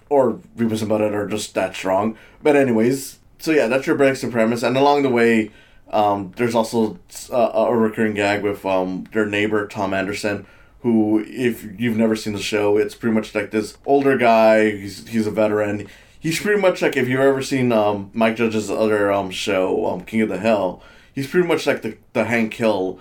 Or 0.09 0.41
Beavis 0.57 0.83
and 0.83 0.91
Butthead 0.91 1.13
are 1.13 1.29
just 1.29 1.55
that 1.55 1.75
strong. 1.75 2.17
But 2.43 2.57
anyways, 2.57 3.19
so 3.39 3.53
yeah, 3.53 3.69
that's 3.69 3.87
your 3.87 3.97
basic 3.97 4.33
premise, 4.33 4.63
and 4.63 4.77
along 4.77 5.03
the 5.03 5.09
way, 5.09 5.51
um, 5.91 6.33
there's 6.37 6.55
also 6.55 6.99
a, 7.31 7.37
a 7.37 7.77
recurring 7.77 8.15
gag 8.15 8.43
with 8.43 8.65
um, 8.65 9.05
their 9.13 9.27
neighbor 9.27 9.67
Tom 9.67 9.95
Anderson, 9.95 10.47
who, 10.83 11.25
if 11.27 11.67
you've 11.79 11.97
never 11.97 12.17
seen 12.17 12.33
the 12.33 12.41
show, 12.41 12.77
it's 12.77 12.95
pretty 12.95 13.15
much 13.15 13.35
like 13.35 13.51
this 13.51 13.77
older 13.85 14.17
guy. 14.17 14.71
He's 14.71 15.07
he's 15.09 15.27
a 15.27 15.31
veteran. 15.31 15.87
He's 16.19 16.41
pretty 16.41 16.61
much 16.61 16.83
like 16.83 16.97
if 16.97 17.09
you've 17.09 17.21
ever 17.21 17.43
seen 17.43 17.73
um, 17.73 18.11
Mike 18.13 18.37
Judge's 18.37 18.71
other 18.71 19.13
um, 19.13 19.31
show, 19.31 19.87
um, 19.87 20.03
King 20.05 20.23
of 20.23 20.29
the 20.29 20.39
Hill. 20.39 20.83
He's 21.15 21.27
pretty 21.27 21.47
much 21.47 21.67
like 21.67 21.83
the 21.83 21.99
the 22.13 22.25
Hank 22.25 22.55
Hill 22.55 22.99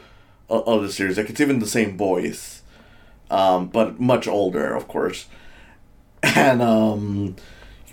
of, 0.49 0.67
of 0.67 0.81
the 0.83 0.91
series. 0.91 1.17
Like 1.17 1.29
it's 1.29 1.41
even 1.41 1.59
the 1.59 1.67
same 1.67 1.97
voice, 1.97 2.63
um, 3.29 3.67
but 3.67 3.99
much 3.99 4.27
older, 4.27 4.73
of 4.73 4.87
course. 4.87 5.27
And 6.21 6.61
um, 6.61 7.37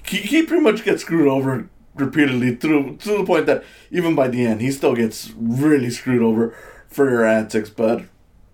he, 0.04 0.18
he 0.18 0.42
pretty 0.42 0.62
much 0.62 0.84
gets 0.84 1.02
screwed 1.02 1.28
over 1.28 1.68
repeatedly 1.94 2.54
through 2.54 2.96
to 2.98 3.18
the 3.18 3.24
point 3.24 3.46
that 3.46 3.64
even 3.90 4.14
by 4.14 4.28
the 4.28 4.44
end 4.44 4.60
he 4.60 4.70
still 4.70 4.94
gets 4.94 5.32
really 5.36 5.90
screwed 5.90 6.22
over 6.22 6.54
for 6.88 7.08
your 7.08 7.24
antics 7.24 7.70
but 7.70 8.02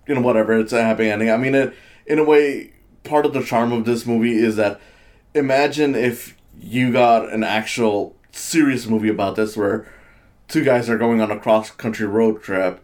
you 0.06 0.14
know 0.14 0.21
whatever 0.21 0.59
it's 0.59 0.73
a 0.73 0.82
happy 0.82 1.09
ending 1.09 1.30
i 1.30 1.37
mean 1.37 1.54
it 1.54 1.75
in 2.06 2.18
a 2.18 2.25
way 2.25 2.73
part 3.04 3.26
of 3.26 3.32
the 3.32 3.42
charm 3.42 3.73
of 3.73 3.85
this 3.85 4.06
movie 4.06 4.37
is 4.37 4.56
that 4.56 4.80
imagine 5.35 5.94
if 5.94 6.37
you 6.61 6.92
got 6.92 7.32
an 7.32 7.42
actual 7.42 8.14
serious 8.30 8.87
movie 8.87 9.09
about 9.09 9.37
this 9.37 9.56
where 9.56 9.87
two 10.49 10.64
guys 10.64 10.88
are 10.88 10.99
going 10.99 11.21
on 11.21 11.30
a 11.30 11.38
cross 11.38 11.71
country 11.71 12.06
road 12.06 12.42
trip 12.42 12.82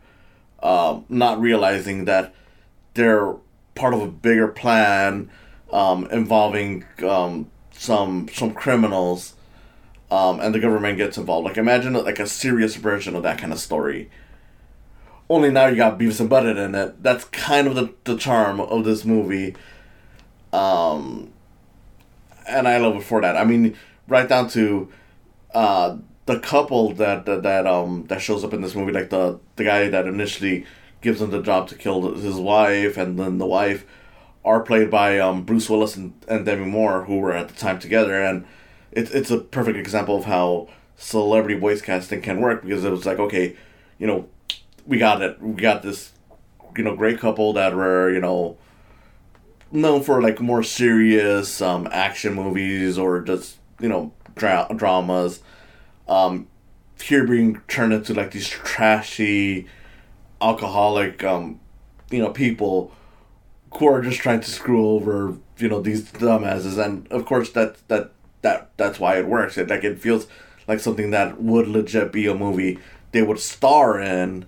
um, 0.63 1.05
not 1.09 1.41
realizing 1.41 2.05
that 2.07 2.35
they're 2.95 3.35
part 3.75 3.95
of 3.95 4.01
a 4.01 4.09
bigger 4.09 4.49
plan 4.49 5.31
um, 5.73 6.07
involving 6.11 6.85
um, 7.07 7.51
some 7.73 8.29
some 8.33 8.53
criminals 8.53 9.35
um, 10.11 10.41
and 10.41 10.55
the 10.55 10.59
government 10.59 10.99
gets 10.99 11.17
involved. 11.19 11.47
Like 11.47 11.57
imagine 11.57 11.93
like 11.93 12.19
a 12.19 12.27
serious 12.27 12.77
version 12.77 13.15
of 13.15 13.23
that 13.23 13.39
kind 13.39 13.53
of 13.53 13.59
story. 13.59 14.11
Only 15.31 15.51
now 15.51 15.67
you 15.67 15.77
got 15.77 15.99
Beavis 15.99 16.21
and 16.21 16.31
Butthead 16.31 16.57
in 16.57 16.75
it. 16.75 17.03
That's 17.03 17.25
kind 17.25 17.67
of 17.67 17.75
the, 17.75 17.93
the 18.05 18.17
charm 18.17 18.61
of 18.61 18.85
this 18.85 19.05
movie. 19.05 19.55
Um, 20.53 21.33
and 22.49 22.67
I 22.67 22.79
love 22.79 22.97
it 22.97 23.03
for 23.03 23.21
that. 23.21 23.37
I 23.37 23.45
mean, 23.45 23.77
right 24.07 24.29
down 24.29 24.49
to 24.51 24.91
uh, 25.55 25.99
the 26.27 26.39
couple 26.41 26.93
that, 26.95 27.27
that 27.27 27.43
that 27.43 27.67
um 27.67 28.05
that 28.09 28.21
shows 28.21 28.45
up 28.45 28.53
in 28.53 28.61
this 28.63 28.75
movie, 28.75 28.93
like 28.93 29.11
the 29.11 29.39
the 29.57 29.65
guy 29.65 29.89
that 29.89 30.07
initially 30.07 30.67
gives 31.01 31.21
him 31.21 31.31
the 31.31 31.43
job 31.43 31.69
to 31.69 31.75
kill 31.75 32.15
his 32.15 32.37
wife, 32.37 32.97
and 32.97 33.19
then 33.19 33.39
the 33.39 33.47
wife, 33.47 33.85
are 34.45 34.61
played 34.61 34.91
by 34.91 35.19
um 35.19 35.45
Bruce 35.45 35.69
Willis 35.71 35.97
and, 35.97 36.13
and 36.29 36.45
Demi 36.47 36.67
Moore, 36.67 37.05
who 37.05 37.19
were 37.19 37.33
at 37.33 37.49
the 37.49 37.55
time 37.55 37.79
together, 37.79 38.23
and 38.23 38.47
it's 38.93 39.11
it's 39.11 39.31
a 39.31 39.39
perfect 39.39 39.79
example 39.79 40.17
of 40.17 40.25
how 40.25 40.69
celebrity 40.97 41.59
voice 41.59 41.81
casting 41.81 42.21
can 42.21 42.41
work 42.41 42.63
because 42.63 42.85
it 42.85 42.91
was 42.91 43.07
like 43.07 43.19
okay, 43.19 43.57
you 43.99 44.07
know, 44.07 44.29
we 44.89 44.99
got 44.99 45.23
it, 45.23 45.41
we 45.41 45.61
got 45.63 45.83
this, 45.83 46.13
you 46.77 46.83
know, 46.83 46.97
great 46.97 47.21
couple 47.21 47.53
that 47.53 47.75
were 47.77 48.11
you 48.11 48.21
know 48.21 48.57
known 49.71 50.03
for 50.03 50.23
like 50.23 50.41
more 50.41 50.63
serious 50.63 51.61
um 51.61 51.87
action 51.93 52.33
movies 52.35 52.97
or 52.99 53.21
just 53.21 53.59
you 53.81 53.89
know 53.89 54.13
dra- 54.35 54.69
dramas, 54.75 55.41
um, 56.09 56.49
here 57.03 57.27
being 57.27 57.61
turned 57.69 57.93
into 57.93 58.15
like 58.15 58.31
these 58.33 58.49
trashy, 58.49 59.67
alcoholic 60.41 61.23
um, 61.23 61.61
you 62.11 62.19
know 62.21 62.31
people 62.31 62.93
who 63.77 63.87
are 63.87 64.01
just 64.03 64.21
trying 64.21 64.41
to 64.41 64.51
screw 64.51 64.89
over 64.89 65.37
you 65.59 65.69
know 65.69 65.81
these 65.81 66.11
dumbasses 66.13 66.83
and 66.83 67.07
of 67.13 67.27
course 67.27 67.51
that 67.51 67.77
that 67.89 68.13
that 68.43 68.71
that's 68.79 68.99
why 68.99 69.19
it 69.19 69.27
works. 69.27 69.59
It 69.59 69.69
like 69.69 69.85
it 69.85 70.01
feels 70.01 70.27
like 70.67 70.81
something 70.81 71.11
that 71.11 71.41
would 71.43 71.69
legit 71.69 72.13
be 72.13 72.27
a 72.27 72.35
movie 72.35 72.79
they 73.13 73.23
would 73.23 73.39
star 73.41 74.01
in. 74.01 74.47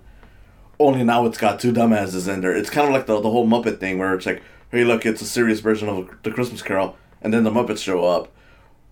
Only 0.81 1.03
now 1.03 1.25
it's 1.25 1.37
got 1.37 1.59
two 1.59 1.71
dumbasses 1.71 2.31
in 2.31 2.41
there. 2.41 2.55
It's 2.55 2.69
kind 2.69 2.87
of 2.87 2.93
like 2.93 3.05
the 3.05 3.19
the 3.21 3.29
whole 3.29 3.47
Muppet 3.47 3.79
thing 3.79 3.99
where 3.99 4.15
it's 4.15 4.25
like, 4.25 4.41
hey, 4.71 4.83
look, 4.83 5.05
it's 5.05 5.21
a 5.21 5.25
serious 5.25 5.59
version 5.59 5.87
of 5.87 6.09
the 6.23 6.31
Christmas 6.31 6.61
Carol, 6.61 6.97
and 7.21 7.33
then 7.33 7.43
the 7.43 7.51
Muppets 7.51 7.83
show 7.83 8.03
up, 8.03 8.29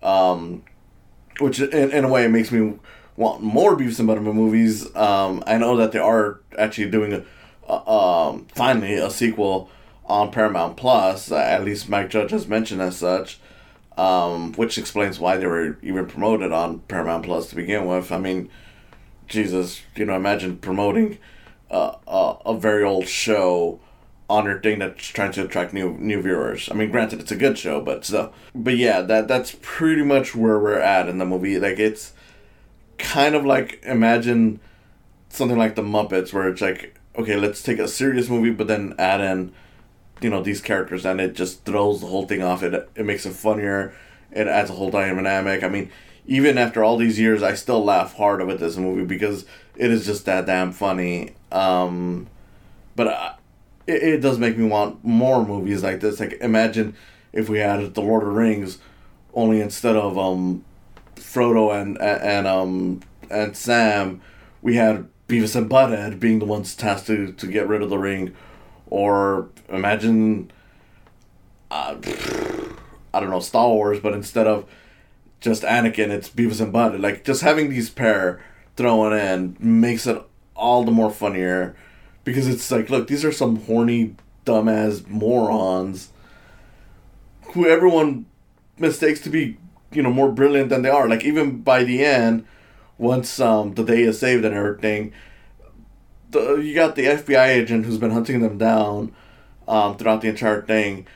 um, 0.02 0.62
which 1.40 1.60
in, 1.60 1.90
in 1.90 2.04
a 2.04 2.08
way 2.08 2.28
makes 2.28 2.52
me 2.52 2.74
want 3.16 3.42
more 3.42 3.76
Beavis 3.76 3.98
and 3.98 4.08
Butthead 4.08 4.34
movies. 4.34 4.94
Um, 4.94 5.42
I 5.46 5.58
know 5.58 5.76
that 5.76 5.92
they 5.92 5.98
are 5.98 6.40
actually 6.56 6.90
doing 6.90 7.12
a, 7.12 7.24
uh, 7.68 8.28
um, 8.30 8.46
finally 8.54 8.94
a 8.94 9.10
sequel 9.10 9.68
on 10.06 10.30
Paramount 10.30 10.76
Plus. 10.76 11.30
At 11.32 11.64
least 11.64 11.88
Mike 11.88 12.10
Judge 12.10 12.30
has 12.30 12.46
mentioned 12.46 12.80
as 12.80 12.96
such, 12.96 13.40
um, 13.96 14.52
which 14.54 14.78
explains 14.78 15.18
why 15.18 15.36
they 15.36 15.46
were 15.46 15.76
even 15.82 16.06
promoted 16.06 16.52
on 16.52 16.80
Paramount 16.80 17.24
Plus 17.24 17.48
to 17.48 17.56
begin 17.56 17.86
with. 17.86 18.12
I 18.12 18.18
mean, 18.18 18.48
Jesus, 19.26 19.82
you 19.96 20.04
know, 20.04 20.14
imagine 20.14 20.56
promoting 20.58 21.18
uh, 21.70 21.96
a, 22.06 22.36
a 22.46 22.56
very 22.56 22.84
old 22.84 23.08
show 23.08 23.80
on 24.28 24.44
your 24.44 24.60
thing 24.60 24.78
that's 24.78 25.06
trying 25.08 25.32
to 25.32 25.44
attract 25.44 25.72
new 25.72 25.96
new 25.98 26.22
viewers. 26.22 26.68
I 26.70 26.74
mean, 26.74 26.90
granted, 26.90 27.20
it's 27.20 27.32
a 27.32 27.36
good 27.36 27.58
show, 27.58 27.80
but 27.80 28.04
still. 28.04 28.32
But 28.54 28.76
yeah, 28.76 29.00
that 29.02 29.28
that's 29.28 29.56
pretty 29.60 30.02
much 30.02 30.34
where 30.34 30.58
we're 30.58 30.78
at 30.78 31.08
in 31.08 31.18
the 31.18 31.26
movie. 31.26 31.58
Like 31.58 31.78
it's 31.78 32.12
kind 32.98 33.34
of 33.34 33.44
like 33.44 33.80
imagine 33.82 34.60
something 35.28 35.58
like 35.58 35.74
the 35.74 35.82
Muppets, 35.82 36.32
where 36.32 36.48
it's 36.48 36.60
like, 36.60 36.98
okay, 37.16 37.36
let's 37.36 37.62
take 37.62 37.78
a 37.78 37.88
serious 37.88 38.28
movie, 38.28 38.50
but 38.50 38.68
then 38.68 38.94
add 38.98 39.20
in, 39.20 39.52
you 40.20 40.30
know, 40.30 40.42
these 40.42 40.60
characters, 40.60 41.04
and 41.04 41.20
it 41.20 41.34
just 41.34 41.64
throws 41.64 42.00
the 42.00 42.06
whole 42.06 42.26
thing 42.26 42.42
off. 42.42 42.62
It 42.62 42.88
it 42.94 43.04
makes 43.04 43.26
it 43.26 43.32
funnier. 43.32 43.92
It 44.30 44.46
adds 44.46 44.70
a 44.70 44.74
whole 44.74 44.90
dynamic. 44.92 45.64
I 45.64 45.68
mean, 45.68 45.90
even 46.26 46.56
after 46.56 46.84
all 46.84 46.96
these 46.96 47.18
years, 47.18 47.42
I 47.42 47.54
still 47.54 47.84
laugh 47.84 48.14
hard 48.14 48.46
with 48.46 48.60
this 48.60 48.76
movie 48.76 49.04
because 49.04 49.44
it 49.76 49.90
is 49.90 50.06
just 50.06 50.24
that 50.26 50.46
damn 50.46 50.70
funny. 50.70 51.34
Um, 51.52 52.28
but 52.96 53.08
I, 53.08 53.34
it, 53.86 54.02
it 54.02 54.20
does 54.20 54.38
make 54.38 54.56
me 54.56 54.66
want 54.66 55.04
more 55.04 55.44
movies 55.44 55.82
like 55.82 56.00
this. 56.00 56.20
Like 56.20 56.38
imagine 56.40 56.94
if 57.32 57.48
we 57.48 57.58
had 57.58 57.94
The 57.94 58.02
Lord 58.02 58.22
of 58.22 58.30
the 58.30 58.34
Rings, 58.34 58.78
only 59.34 59.60
instead 59.60 59.96
of 59.96 60.18
um, 60.18 60.64
Frodo 61.16 61.80
and 61.80 62.00
and 62.00 62.46
um 62.46 63.00
and 63.30 63.56
Sam, 63.56 64.20
we 64.62 64.76
had 64.76 65.08
Beavis 65.28 65.54
and 65.54 65.70
Butthead 65.70 66.18
being 66.18 66.40
the 66.40 66.44
ones 66.44 66.74
tasked 66.74 67.06
to, 67.06 67.32
to 67.32 67.46
get 67.46 67.68
rid 67.68 67.82
of 67.82 67.90
the 67.90 67.98
ring, 67.98 68.34
or 68.88 69.48
imagine, 69.68 70.50
uh, 71.70 71.96
I 73.14 73.20
don't 73.20 73.30
know 73.30 73.38
Star 73.40 73.68
Wars, 73.68 74.00
but 74.00 74.12
instead 74.12 74.48
of 74.48 74.68
just 75.40 75.62
Anakin, 75.62 76.08
it's 76.08 76.28
Beavis 76.28 76.60
and 76.60 76.72
Butthead. 76.72 77.00
Like 77.00 77.24
just 77.24 77.42
having 77.42 77.70
these 77.70 77.90
pair 77.90 78.42
thrown 78.76 79.12
in 79.12 79.56
makes 79.60 80.06
it 80.06 80.20
all 80.60 80.84
the 80.84 80.92
more 80.92 81.10
funnier 81.10 81.74
because 82.24 82.46
it's 82.46 82.70
like, 82.70 82.90
look, 82.90 83.08
these 83.08 83.24
are 83.24 83.32
some 83.32 83.56
horny, 83.64 84.14
dumbass 84.44 85.06
morons 85.08 86.10
who 87.52 87.66
everyone 87.66 88.26
mistakes 88.78 89.20
to 89.20 89.30
be, 89.30 89.56
you 89.92 90.02
know, 90.02 90.12
more 90.12 90.30
brilliant 90.30 90.68
than 90.68 90.82
they 90.82 90.88
are. 90.90 91.08
Like 91.08 91.24
even 91.24 91.62
by 91.62 91.84
the 91.84 92.04
end, 92.04 92.46
once 92.98 93.40
um 93.40 93.74
the 93.74 93.84
day 93.84 94.02
is 94.02 94.18
saved 94.18 94.44
and 94.44 94.54
everything, 94.54 95.12
the 96.30 96.56
you 96.56 96.74
got 96.74 96.94
the 96.96 97.06
FBI 97.06 97.48
agent 97.48 97.86
who's 97.86 97.98
been 97.98 98.10
hunting 98.10 98.40
them 98.40 98.58
down, 98.58 99.12
um 99.66 99.96
throughout 99.96 100.20
the 100.20 100.28
entire 100.28 100.62
thing. 100.62 101.06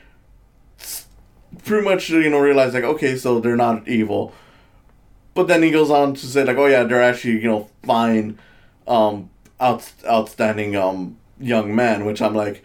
Pretty 1.63 1.83
much, 1.85 2.09
you 2.09 2.29
know, 2.29 2.39
realize 2.39 2.73
like, 2.73 2.83
okay, 2.83 3.15
so 3.15 3.39
they're 3.39 3.55
not 3.55 3.87
evil. 3.87 4.33
But 5.33 5.47
then 5.47 5.63
he 5.63 5.71
goes 5.71 5.89
on 5.89 6.13
to 6.15 6.25
say 6.25 6.43
like, 6.43 6.57
oh 6.57 6.65
yeah, 6.65 6.83
they're 6.83 7.01
actually 7.01 7.41
you 7.41 7.49
know 7.49 7.69
fine, 7.83 8.39
um, 8.87 9.29
out, 9.59 9.91
outstanding 10.05 10.75
um 10.75 11.17
young 11.39 11.75
man, 11.75 12.05
which 12.05 12.21
I'm 12.21 12.33
like, 12.33 12.63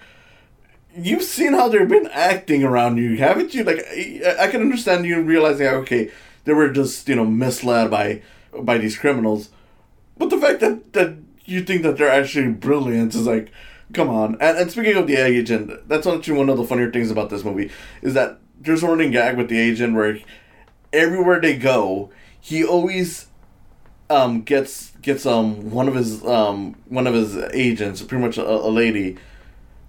you've 0.96 1.22
seen 1.22 1.52
how 1.52 1.68
they've 1.68 1.88
been 1.88 2.08
acting 2.12 2.64
around 2.64 2.98
you, 2.98 3.16
haven't 3.16 3.54
you? 3.54 3.64
Like, 3.64 3.84
I, 3.90 4.36
I 4.40 4.48
can 4.48 4.60
understand 4.60 5.04
you 5.04 5.20
realizing, 5.22 5.66
okay, 5.66 6.10
they 6.44 6.52
were 6.52 6.70
just 6.70 7.08
you 7.08 7.16
know 7.16 7.24
misled 7.26 7.90
by 7.90 8.22
by 8.58 8.78
these 8.78 8.98
criminals, 8.98 9.50
but 10.18 10.30
the 10.30 10.38
fact 10.38 10.60
that 10.60 10.92
that 10.92 11.16
you 11.44 11.62
think 11.62 11.82
that 11.82 11.96
they're 11.96 12.10
actually 12.10 12.52
brilliant 12.52 13.14
is 13.14 13.26
like, 13.26 13.50
come 13.92 14.08
on. 14.08 14.36
And 14.40 14.58
and 14.58 14.70
speaking 14.70 14.96
of 14.96 15.06
the 15.06 15.16
agent, 15.16 15.88
that's 15.88 16.06
actually 16.06 16.38
one 16.38 16.48
of 16.48 16.56
the 16.56 16.64
funnier 16.64 16.90
things 16.90 17.10
about 17.10 17.30
this 17.30 17.44
movie 17.44 17.70
is 18.02 18.14
that 18.14 18.38
there's 18.60 18.82
a 18.82 18.86
running 18.86 19.10
gag 19.10 19.36
with 19.36 19.48
the 19.48 19.58
agent 19.58 19.94
where 19.94 20.18
everywhere 20.92 21.40
they 21.40 21.56
go, 21.56 22.10
he 22.40 22.64
always 22.64 23.26
um 24.10 24.42
gets 24.42 24.90
gets 25.02 25.26
um 25.26 25.70
one 25.70 25.88
of 25.88 25.94
his 25.94 26.24
um 26.24 26.74
one 26.88 27.06
of 27.06 27.14
his 27.14 27.36
agents, 27.54 28.02
pretty 28.02 28.24
much 28.24 28.38
a, 28.38 28.48
a 28.48 28.68
lady, 28.70 29.16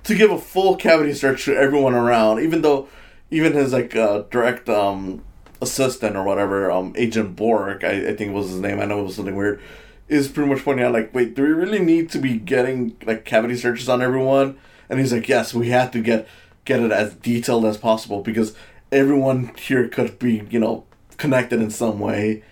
to 0.04 0.16
give 0.16 0.32
a 0.32 0.38
full 0.40 0.76
cavity 0.76 1.14
search 1.14 1.46
to 1.46 1.56
everyone 1.56 1.94
around, 1.94 2.40
even 2.42 2.62
though 2.62 2.88
even 3.32 3.54
his 3.54 3.74
like 3.74 3.96
uh, 3.96 4.24
direct 4.30 4.70
um 4.70 5.24
assistant 5.62 6.16
or 6.16 6.24
whatever, 6.24 6.72
um 6.72 6.94
Agent 6.98 7.36
Bork, 7.36 7.84
I, 7.84 8.10
I 8.10 8.16
think 8.16 8.34
was 8.34 8.50
his 8.50 8.60
name, 8.60 8.80
I 8.80 8.86
know 8.86 9.02
it 9.02 9.04
was 9.04 9.16
something 9.16 9.36
weird, 9.36 9.62
is 10.08 10.28
pretty 10.28 10.50
much 10.50 10.64
pointing 10.64 10.86
out 10.86 10.94
like, 10.94 11.14
wait, 11.14 11.36
do 11.36 11.44
we 11.44 11.50
really 11.50 11.80
need 11.80 12.10
to 12.12 12.20
be 12.20 12.38
getting 12.38 12.96
like 13.06 13.26
cavity 13.26 13.56
searches 13.56 13.90
on 13.90 14.02
everyone? 14.02 14.58
And 14.90 15.00
he's 15.00 15.14
like, 15.14 15.30
Yes, 15.30 15.54
we 15.54 15.70
have 15.70 15.92
to 15.92 16.02
get 16.02 16.28
get 16.66 16.82
it 16.82 16.92
as 16.92 17.16
detailed 17.16 17.66
as 17.66 17.78
possible 17.78 18.22
because 18.22 18.56
everyone 18.92 19.52
here 19.58 19.88
could 19.88 20.20
be, 20.20 20.44
you 20.50 20.60
know, 20.60 20.86
connected 21.18 21.62
in 21.62 21.70
some 21.72 22.00
way. 22.00 22.44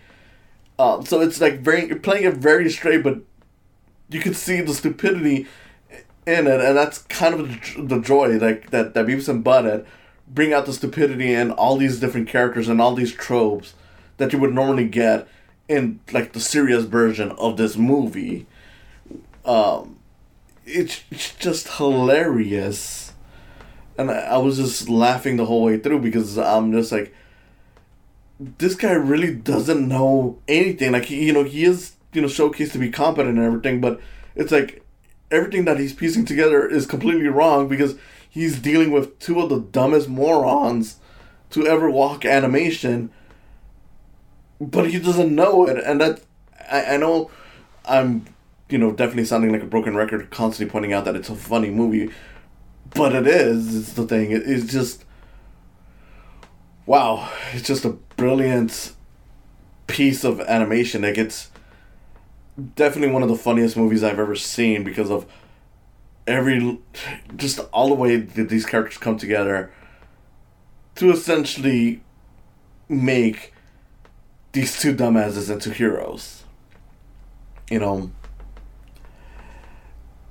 Um, 0.80 1.06
so 1.06 1.20
it's 1.20 1.42
like 1.42 1.60
very 1.60 1.88
you're 1.88 2.00
playing 2.00 2.24
it 2.24 2.36
very 2.36 2.70
straight, 2.70 3.04
but 3.04 3.20
you 4.08 4.22
can 4.22 4.34
see 4.34 4.62
the 4.62 4.74
stupidity 4.74 5.46
in 6.26 6.48
it, 6.48 6.62
and 6.62 6.78
that's 6.78 7.00
kind 7.00 7.34
of 7.34 7.89
the 7.89 8.00
joy 8.00 8.38
like 8.38 8.70
that 8.72 8.94
that 8.94 9.06
Beavis 9.06 9.28
and 9.28 9.44
Butthead 9.44 9.86
bring 10.26 10.54
out 10.54 10.65
the 10.65 10.74
stupidity 10.74 11.34
in 11.34 11.52
all 11.52 11.76
these 11.76 12.00
different 12.00 12.30
characters 12.30 12.70
and 12.70 12.80
all 12.80 12.96
these 12.96 13.13
tropes 13.13 13.74
that 14.18 14.32
you 14.32 14.39
would 14.39 14.54
normally 14.54 14.88
get 14.88 15.28
in 15.68 16.00
like 16.13 16.32
the 16.32 16.39
serious 16.39 16.86
version 16.86 17.32
of 17.34 17.58
this 17.58 17.76
movie. 17.76 18.48
Um, 19.44 19.98
it's, 20.65 21.02
it's 21.12 21.36
just 21.36 21.68
hilarious, 21.78 23.13
and 23.98 24.10
I, 24.10 24.20
I 24.20 24.38
was 24.38 24.58
just 24.58 24.88
laughing 24.88 25.36
the 25.36 25.46
whole 25.46 25.63
way 25.63 25.78
through 25.78 26.00
because 26.00 26.38
I'm 26.38 26.72
just 26.72 26.92
like 26.92 27.13
this 28.39 28.75
guy 28.75 28.93
really 28.93 29.34
doesn't 29.34 29.88
know 29.88 30.39
anything. 30.47 30.93
Like 30.93 31.06
he, 31.06 31.25
you 31.25 31.34
know, 31.34 31.43
he 31.43 31.65
is 31.65 31.95
you 32.13 32.21
know 32.21 32.28
showcased 32.28 32.71
to 32.71 32.78
be 32.80 32.89
competent 32.89 33.38
and 33.38 33.45
everything, 33.45 33.82
but 33.82 33.99
it's 34.36 34.52
like 34.52 34.84
everything 35.32 35.65
that 35.65 35.80
he's 35.80 35.93
piecing 35.93 36.25
together 36.25 36.67
is 36.67 36.86
completely 36.86 37.28
wrong 37.28 37.67
because 37.67 37.95
he's 38.30 38.60
dealing 38.60 38.91
with 38.91 39.19
two 39.19 39.39
of 39.41 39.49
the 39.49 39.60
dumbest 39.60 40.08
morons 40.08 40.97
to 41.52 41.67
ever 41.67 41.89
walk 41.89 42.25
animation. 42.25 43.12
But 44.62 44.89
he 44.89 44.99
doesn't 44.99 45.34
know 45.34 45.67
it, 45.67 45.78
and 45.84 46.02
that 46.02 46.21
I, 46.69 46.95
I 46.95 46.97
know 46.97 47.30
I'm 47.86 48.25
you 48.69 48.78
know 48.78 48.91
definitely 48.91 49.25
sounding 49.25 49.52
like 49.52 49.63
a 49.63 49.67
broken 49.67 49.95
record, 49.95 50.30
constantly 50.30 50.71
pointing 50.71 50.93
out 50.93 51.06
that 51.06 51.15
it's 51.15 51.30
a 51.30 51.36
funny 51.36 51.69
movie, 51.69 52.10
but 52.95 53.13
it 53.13 53.28
is. 53.28 53.75
It's 53.75 53.93
the 53.93 54.06
thing. 54.06 54.32
It, 54.32 54.43
it's 54.45 54.71
just 54.71 55.04
wow. 56.89 57.32
It's 57.54 57.67
just 57.67 57.86
a 57.86 57.91
brilliant 58.17 58.93
piece 59.86 60.23
of 60.23 60.41
animation. 60.41 61.04
Like 61.04 61.19
it's 61.19 61.52
definitely 62.75 63.13
one 63.13 63.21
of 63.21 63.30
the 63.30 63.36
funniest 63.36 63.78
movies 63.78 64.04
I've 64.04 64.17
ever 64.17 64.36
seen 64.36 64.84
because 64.84 65.12
of 65.12 65.28
every 66.25 66.80
just 67.36 67.60
all 67.71 67.89
the 67.89 67.93
way 67.93 68.15
that 68.17 68.49
these 68.49 68.65
characters 68.65 68.97
come 68.97 69.17
together 69.17 69.71
to 70.95 71.12
essentially 71.12 72.02
make 72.89 73.54
these 74.54 74.82
two 74.82 74.95
dumbasses 74.95 75.52
into 75.52 75.71
heroes. 75.71 76.43
You 77.69 77.80
know. 77.82 78.12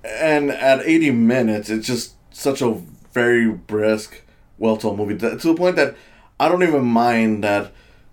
And 0.03 0.51
at 0.51 0.81
80 0.85 1.12
minutes, 1.12 1.71
it's 1.71 1.87
just 1.87 2.14
such 2.35 2.62
a 2.62 2.83
very 3.12 3.49
brisk, 3.49 4.23
well 4.59 4.77
told 4.77 4.99
movie 4.99 5.16
to 5.18 5.37
the 5.37 5.55
point 5.55 5.77
that 5.77 5.94
I 6.40 6.48
don't 6.48 6.62
even 6.62 6.85
mind 6.85 7.44
that 7.44 7.72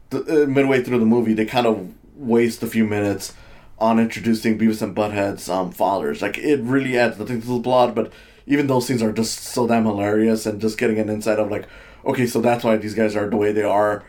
the, 0.09 0.43
uh, 0.43 0.47
midway 0.47 0.83
through 0.83 0.99
the 0.99 1.05
movie 1.05 1.33
they 1.33 1.45
kind 1.45 1.67
of 1.67 1.93
waste 2.15 2.63
a 2.63 2.67
few 2.67 2.85
minutes 2.85 3.33
on 3.77 3.99
introducing 3.99 4.57
Beavis 4.57 4.81
and 4.81 4.95
Butthead's 4.95 5.49
um, 5.49 5.71
fathers. 5.71 6.21
Like 6.21 6.37
it 6.37 6.61
really 6.61 6.97
adds 6.97 7.19
nothing 7.19 7.41
to 7.41 7.47
the 7.47 7.59
plot, 7.61 7.93
but 7.93 8.11
even 8.47 8.67
those 8.67 8.87
scenes 8.87 9.01
are 9.01 9.11
just 9.11 9.39
so 9.39 9.67
damn 9.67 9.85
hilarious 9.85 10.45
and 10.45 10.61
just 10.61 10.77
getting 10.77 10.99
an 10.99 11.09
insight 11.09 11.39
of 11.39 11.51
like, 11.51 11.67
okay, 12.05 12.25
so 12.25 12.39
that's 12.39 12.63
why 12.63 12.77
these 12.77 12.93
guys 12.93 13.15
are 13.15 13.29
the 13.29 13.35
way 13.35 13.51
they 13.51 13.63
are, 13.63 14.03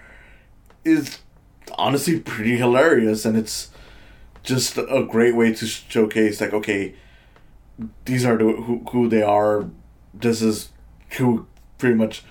is 0.84 1.18
honestly 1.76 2.20
pretty 2.20 2.56
hilarious, 2.56 3.24
and 3.24 3.36
it's 3.36 3.70
just 4.42 4.78
a 4.78 5.06
great 5.10 5.34
way 5.34 5.52
to 5.52 5.66
showcase 5.66 6.40
like, 6.40 6.52
okay, 6.52 6.94
these 8.04 8.24
are 8.24 8.36
the, 8.36 8.44
who 8.44 8.84
who 8.90 9.08
they 9.08 9.22
are. 9.22 9.68
This 10.14 10.40
is 10.40 10.70
who 11.18 11.46
pretty 11.78 11.96
much, 11.96 12.22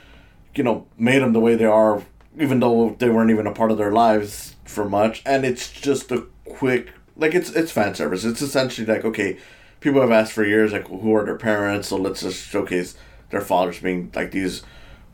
you 0.56 0.64
know, 0.64 0.88
made 0.98 1.22
them 1.22 1.34
the 1.34 1.40
way 1.40 1.56
they 1.56 1.66
are 1.66 2.02
even 2.40 2.60
though 2.60 2.96
they 3.00 3.10
weren't 3.10 3.32
even 3.32 3.48
a 3.48 3.52
part 3.52 3.72
of 3.72 3.78
their 3.78 3.92
lives 3.92 4.56
for 4.66 4.88
much, 4.88 5.22
and 5.26 5.46
it's 5.46 5.72
just 5.72 6.12
a 6.12 6.26
quick 6.46 6.90
like 7.16 7.34
it's 7.34 7.50
it's 7.52 7.72
fan 7.72 7.96
service. 7.96 8.26
It's 8.26 8.42
essentially 8.42 8.86
like 8.86 9.06
okay, 9.06 9.38
people 9.80 10.02
have 10.02 10.12
asked 10.12 10.34
for 10.34 10.44
years 10.44 10.72
like 10.72 10.88
who 10.88 11.16
are 11.16 11.26
their 11.26 11.38
parents, 11.38 11.90
so 11.90 11.98
let's 11.98 12.22
just 12.22 12.48
showcase 12.48 12.96
their 13.30 13.42
fathers 13.42 13.80
being 13.80 14.12
like 14.16 14.32
these 14.32 14.64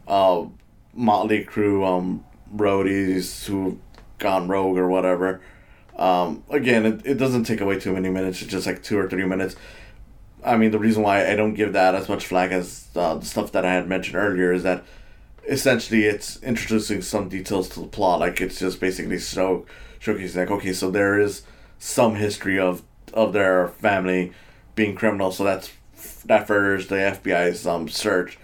uh 0.08 0.46
Mötley 0.98 1.46
Crüe 1.46 1.86
um 1.86 2.26
roadies 2.56 3.46
who 3.46 3.80
gone 4.18 4.48
rogue 4.48 4.78
or 4.78 4.88
whatever. 4.90 5.42
Um, 5.96 6.44
again, 6.50 6.86
it, 6.86 7.06
it 7.06 7.16
doesn't 7.16 7.44
take 7.44 7.62
away 7.62 7.80
too 7.80 7.94
many 7.94 8.10
minutes. 8.10 8.42
It's 8.42 8.52
just 8.52 8.66
like 8.66 8.82
two 8.82 8.98
or 8.98 9.10
three 9.10 9.26
minutes. 9.26 9.56
I 10.44 10.58
mean, 10.58 10.72
the 10.72 10.80
reason 10.80 11.04
why 11.04 11.30
I 11.32 11.36
don't 11.36 11.54
give 11.54 11.74
that 11.74 11.94
as 11.94 12.10
much 12.10 12.26
flag 12.26 12.52
as 12.52 12.88
uh, 12.96 13.16
the 13.16 13.26
stuff 13.26 13.52
that 13.52 13.66
I 13.66 13.74
had 13.74 13.88
mentioned 13.88 14.16
earlier 14.16 14.52
is 14.52 14.64
that 14.64 14.84
essentially 15.48 16.06
it's 16.06 16.42
introducing 16.44 17.02
some 17.02 17.30
details 17.30 17.70
to 17.70 17.82
the 17.82 17.88
plot. 17.88 18.20
Like 18.20 18.42
it's 18.42 18.60
just 18.60 18.80
basically 18.80 19.20
show 19.20 19.66
showcasing 20.00 20.36
like 20.36 20.52
okay, 20.52 20.74
so 20.74 20.92
there 20.92 21.20
is 21.20 21.44
some 21.80 22.16
history 22.16 22.60
of 22.60 22.84
of 23.14 23.34
their 23.34 23.68
family 23.68 24.32
being 24.76 24.96
criminal, 24.96 25.32
so 25.32 25.44
that's 25.44 25.72
that 26.26 26.48
furthers 26.48 26.88
the 26.88 26.96
FBI's 26.96 27.66
um 27.68 27.88
search 27.88 28.38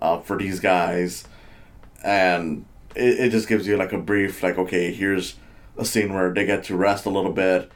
uh, 0.00 0.18
for 0.20 0.38
these 0.38 0.60
guys, 0.60 1.26
and 2.02 2.64
it, 2.94 3.20
it 3.20 3.30
just 3.30 3.48
gives 3.48 3.66
you 3.66 3.76
like 3.76 3.92
a 3.92 3.98
brief 3.98 4.42
like 4.42 4.58
okay, 4.58 4.92
here's 4.92 5.36
a 5.76 5.84
scene 5.84 6.14
where 6.14 6.32
they 6.32 6.46
get 6.46 6.64
to 6.64 6.76
rest 6.76 7.04
a 7.04 7.10
little 7.10 7.32
bit 7.32 7.70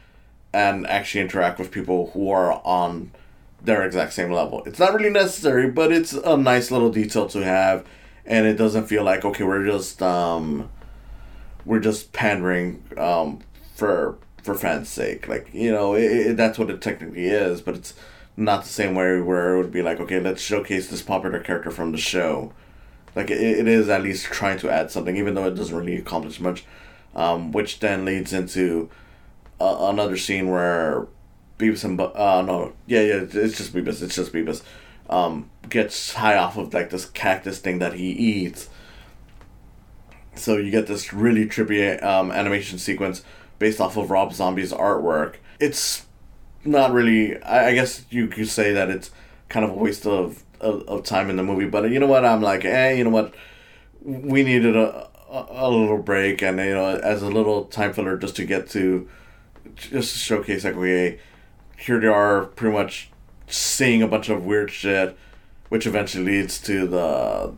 and 0.53 0.87
actually 0.87 1.21
interact 1.21 1.59
with 1.59 1.71
people 1.71 2.11
who 2.13 2.31
are 2.31 2.61
on 2.65 3.13
their 3.63 3.85
exact 3.85 4.13
same 4.13 4.33
level. 4.33 4.63
It's 4.65 4.79
not 4.79 4.95
really 4.95 5.11
necessary, 5.11 5.71
but 5.71 5.93
it's 5.93 6.13
a 6.13 6.37
nice 6.37 6.71
little 6.71 6.91
detail 6.91 7.29
to 7.29 7.45
have 7.45 7.85
and 8.27 8.47
it 8.47 8.55
doesn't 8.55 8.87
feel 8.87 9.03
like 9.05 9.25
okay 9.25 9.45
we're 9.45 9.65
just 9.65 10.03
um 10.03 10.69
we're 11.65 11.81
just 11.81 12.13
pandering 12.13 12.83
um 12.97 13.41
for 13.75 14.17
for 14.43 14.55
fans 14.55 14.89
sake. 14.89 15.29
Like 15.29 15.49
you 15.53 15.71
know 15.71 15.95
it, 15.95 16.03
it, 16.05 16.37
that's 16.37 16.59
what 16.59 16.71
it 16.71 16.81
technically 16.81 17.27
is 17.27 17.61
but 17.61 17.75
it's 17.75 17.95
not 18.37 18.63
the 18.63 18.69
same 18.69 18.95
way 18.95 19.21
where 19.21 19.55
it 19.55 19.59
would 19.59 19.73
be 19.73 19.83
like 19.83 20.01
okay 20.01 20.21
let's 20.21 20.41
showcase 20.43 20.89
this 20.89 21.03
popular 21.03 21.41
character 21.41 21.71
from 21.71 21.93
the 21.93 21.99
show. 21.99 22.53
Like 23.15 23.31
it, 23.31 23.41
it 23.41 23.69
is 23.69 23.89
at 23.89 24.03
least 24.03 24.27
trying 24.27 24.59
to 24.59 24.71
add 24.71 24.91
something 24.91 25.17
even 25.17 25.35
though 25.35 25.47
it 25.47 25.55
doesn't 25.55 25.77
really 25.77 25.97
accomplish 25.97 26.41
much 26.41 26.65
um 27.15 27.53
which 27.53 27.81
then 27.81 28.05
leads 28.05 28.33
into 28.33 28.89
another 29.61 30.17
scene 30.17 30.49
where 30.49 31.07
Beavis 31.59 31.85
and 31.85 31.97
Bu- 31.99 32.05
uh 32.15 32.43
no 32.47 32.73
yeah 32.87 33.01
yeah 33.01 33.21
it's 33.23 33.59
just 33.59 33.73
Beavis 33.75 34.03
it's 34.03 34.15
just 34.15 34.33
Beavis 34.33 34.63
um, 35.11 35.51
gets 35.69 36.15
high 36.15 36.37
off 36.37 36.57
of 36.57 36.73
like 36.73 36.89
this 36.91 37.05
cactus 37.05 37.59
thing 37.59 37.81
that 37.81 37.95
he 37.95 38.11
eats. 38.11 38.71
So 40.37 40.57
you 40.57 40.71
get 40.71 40.87
this 40.87 41.13
really 41.13 41.47
trippy 41.47 42.03
um, 42.03 42.31
animation 42.31 42.79
sequence 42.79 43.23
based 43.59 43.81
off 43.81 43.97
of 43.97 44.11
Rob 44.11 44.33
Zombie's 44.33 44.73
artwork. 44.73 45.37
It's 45.59 46.07
not 46.65 46.93
really. 46.93 47.43
I, 47.43 47.69
I 47.69 47.75
guess 47.75 48.07
you 48.09 48.29
could 48.29 48.49
say 48.49 48.73
that 48.73 48.89
it's 48.89 49.11
kind 49.49 49.65
of 49.65 49.73
a 49.73 49.75
waste 49.75 50.07
of, 50.07 50.45
of, 50.61 50.83
of 50.89 51.05
time 51.05 51.29
in 51.29 51.37
the 51.37 51.43
movie. 51.43 51.67
But 51.67 51.91
you 51.91 51.99
know 51.99 52.07
what? 52.07 52.25
I'm 52.25 52.41
like, 52.41 52.65
eh. 52.65 52.93
You 52.93 53.05
know 53.05 53.11
what? 53.11 53.35
We 54.03 54.43
needed 54.45 54.77
a, 54.77 55.09
a, 55.29 55.69
little 55.69 55.99
break, 55.99 56.41
and 56.41 56.59
you 56.59 56.75
know, 56.75 56.97
as 56.97 57.23
a 57.23 57.29
little 57.29 57.65
time 57.65 57.93
filler, 57.93 58.17
just 58.17 58.37
to 58.37 58.47
get 58.47 58.71
to 58.71 59.09
just 59.75 60.13
to 60.13 60.19
showcase 60.19 60.65
like, 60.65 60.77
okay, 60.77 61.19
here 61.77 62.01
they 62.01 62.07
are, 62.07 62.47
pretty 62.47 62.75
much 62.75 63.11
seeing 63.51 64.03
a 64.03 64.09
bunch 64.09 64.29
of 64.29 64.45
weird 64.45 64.71
shit, 64.71 65.17
which 65.69 65.87
eventually 65.87 66.25
leads 66.25 66.61
to 66.63 66.87
the 66.87 67.55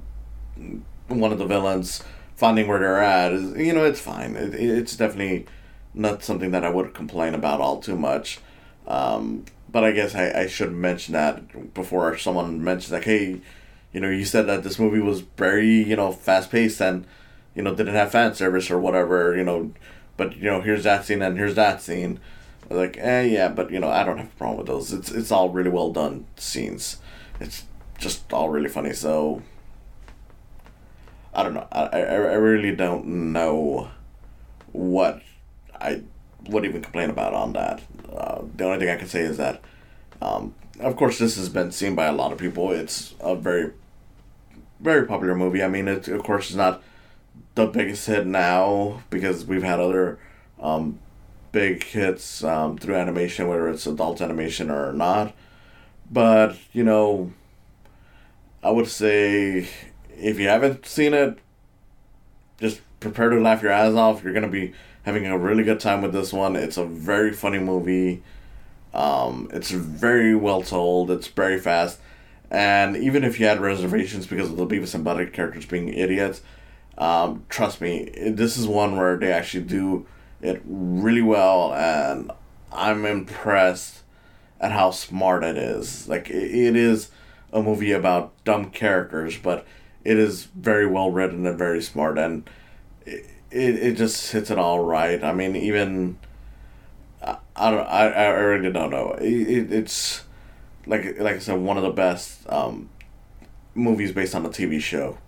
one 1.08 1.32
of 1.32 1.38
the 1.38 1.46
villains 1.46 2.02
finding 2.36 2.66
where 2.66 2.78
they're 2.78 2.98
at. 2.98 3.32
Is 3.32 3.56
you 3.56 3.72
know 3.72 3.84
it's 3.84 4.00
fine. 4.00 4.36
It, 4.36 4.54
it's 4.54 4.96
definitely 4.96 5.46
not 5.94 6.22
something 6.22 6.50
that 6.52 6.64
I 6.64 6.70
would 6.70 6.94
complain 6.94 7.34
about 7.34 7.60
all 7.60 7.80
too 7.80 7.96
much. 7.96 8.38
Um, 8.86 9.44
but 9.70 9.84
I 9.84 9.92
guess 9.92 10.14
I, 10.14 10.42
I 10.42 10.46
should 10.46 10.72
mention 10.72 11.12
that 11.12 11.74
before 11.74 12.16
someone 12.18 12.62
mentions 12.62 12.92
like, 12.92 13.04
hey, 13.04 13.40
you 13.92 14.00
know, 14.00 14.10
you 14.10 14.24
said 14.24 14.46
that 14.46 14.62
this 14.62 14.78
movie 14.78 15.00
was 15.00 15.20
very 15.20 15.82
you 15.82 15.96
know 15.96 16.12
fast 16.12 16.50
paced 16.50 16.80
and 16.80 17.06
you 17.54 17.62
know 17.62 17.74
didn't 17.74 17.94
have 17.94 18.12
fan 18.12 18.34
service 18.34 18.70
or 18.70 18.78
whatever. 18.78 19.36
You 19.36 19.44
know, 19.44 19.72
but 20.16 20.36
you 20.36 20.44
know 20.44 20.60
here's 20.60 20.84
that 20.84 21.04
scene 21.04 21.22
and 21.22 21.38
here's 21.38 21.54
that 21.54 21.80
scene 21.82 22.20
like, 22.70 22.96
eh, 22.98 23.22
yeah, 23.22 23.48
but 23.48 23.70
you 23.70 23.80
know, 23.80 23.88
I 23.88 24.04
don't 24.04 24.18
have 24.18 24.28
a 24.28 24.36
problem 24.36 24.58
with 24.58 24.66
those. 24.66 24.92
It's 24.92 25.10
it's 25.10 25.30
all 25.30 25.50
really 25.50 25.70
well 25.70 25.90
done 25.90 26.26
scenes. 26.36 26.98
It's 27.40 27.64
just 27.98 28.32
all 28.32 28.48
really 28.48 28.68
funny. 28.68 28.92
So 28.92 29.42
I 31.34 31.42
don't 31.42 31.54
know. 31.54 31.66
I 31.72 31.82
I, 31.82 31.98
I 31.98 32.34
really 32.34 32.74
don't 32.74 33.32
know 33.32 33.90
what 34.72 35.22
I 35.80 36.02
would 36.48 36.64
even 36.64 36.82
complain 36.82 37.10
about 37.10 37.34
on 37.34 37.52
that. 37.52 37.82
Uh, 38.10 38.42
the 38.56 38.64
only 38.64 38.78
thing 38.78 38.88
I 38.88 38.96
can 38.96 39.08
say 39.08 39.20
is 39.20 39.36
that, 39.36 39.60
um, 40.20 40.54
of 40.80 40.96
course, 40.96 41.18
this 41.18 41.36
has 41.36 41.48
been 41.48 41.72
seen 41.72 41.94
by 41.94 42.06
a 42.06 42.12
lot 42.12 42.32
of 42.32 42.38
people. 42.38 42.72
It's 42.72 43.14
a 43.20 43.34
very, 43.34 43.72
very 44.80 45.06
popular 45.06 45.34
movie. 45.34 45.62
I 45.62 45.68
mean, 45.68 45.88
it 45.88 46.08
of 46.08 46.22
course 46.22 46.50
is 46.50 46.56
not 46.56 46.82
the 47.54 47.66
biggest 47.66 48.06
hit 48.06 48.26
now 48.26 49.02
because 49.10 49.44
we've 49.44 49.62
had 49.62 49.80
other 49.80 50.18
um, 50.60 50.98
big 51.52 51.84
hits 51.84 52.42
um, 52.42 52.78
through 52.78 52.96
animation, 52.96 53.46
whether 53.46 53.68
it's 53.68 53.86
adult 53.86 54.20
animation 54.20 54.70
or 54.70 54.92
not. 54.92 55.34
But, 56.10 56.56
you 56.72 56.82
know, 56.82 57.32
I 58.62 58.70
would 58.70 58.88
say 58.88 59.68
if 60.18 60.38
you 60.38 60.48
haven't 60.48 60.86
seen 60.86 61.14
it, 61.14 61.38
just 62.58 62.80
prepare 63.00 63.30
to 63.30 63.40
laugh 63.40 63.62
your 63.62 63.72
ass 63.72 63.94
off. 63.94 64.24
You're 64.24 64.32
going 64.32 64.44
to 64.44 64.48
be 64.48 64.72
having 65.04 65.26
a 65.26 65.38
really 65.38 65.64
good 65.64 65.80
time 65.80 66.02
with 66.02 66.12
this 66.12 66.32
one. 66.32 66.56
It's 66.56 66.76
a 66.76 66.84
very 66.84 67.32
funny 67.32 67.58
movie. 67.58 68.22
Um, 68.94 69.48
it's 69.52 69.70
very 69.70 70.34
well 70.34 70.62
told. 70.62 71.10
It's 71.10 71.28
very 71.28 71.58
fast. 71.58 71.98
And 72.50 72.96
even 72.96 73.24
if 73.24 73.40
you 73.40 73.46
had 73.46 73.60
reservations 73.60 74.26
because 74.26 74.50
of 74.50 74.56
the 74.56 74.66
Beavis 74.66 74.94
and 74.94 75.04
Butthead 75.04 75.32
characters 75.32 75.64
being 75.64 75.88
idiots, 75.88 76.42
um, 76.98 77.44
trust 77.48 77.80
me, 77.80 78.10
this 78.14 78.58
is 78.58 78.66
one 78.66 78.96
where 78.96 79.16
they 79.16 79.32
actually 79.32 79.64
do 79.64 80.06
it 80.42 80.60
really 80.64 81.22
well, 81.22 81.72
and 81.72 82.30
I'm 82.72 83.06
impressed 83.06 84.02
at 84.60 84.72
how 84.72 84.90
smart 84.90 85.44
it 85.44 85.56
is. 85.56 86.08
Like 86.08 86.28
it, 86.28 86.76
is 86.76 87.10
a 87.52 87.62
movie 87.62 87.92
about 87.92 88.32
dumb 88.44 88.70
characters, 88.70 89.38
but 89.38 89.66
it 90.04 90.18
is 90.18 90.44
very 90.44 90.86
well 90.86 91.10
written 91.10 91.46
and 91.46 91.56
very 91.56 91.80
smart, 91.80 92.18
and 92.18 92.48
it 93.06 93.26
it, 93.50 93.76
it 93.76 93.96
just 93.96 94.32
hits 94.32 94.50
it 94.50 94.58
all 94.58 94.80
right. 94.80 95.22
I 95.22 95.32
mean, 95.32 95.54
even 95.54 96.18
I, 97.22 97.36
I 97.54 97.70
don't 97.70 97.86
I, 97.86 98.08
I 98.08 98.28
really 98.28 98.72
don't 98.72 98.90
know. 98.90 99.12
It, 99.20 99.72
it's 99.72 100.22
like 100.86 101.18
like 101.20 101.36
I 101.36 101.38
said, 101.38 101.60
one 101.60 101.76
of 101.76 101.84
the 101.84 101.90
best 101.90 102.48
um, 102.48 102.90
movies 103.74 104.12
based 104.12 104.34
on 104.34 104.44
a 104.44 104.48
TV 104.48 104.80
show, 104.80 105.18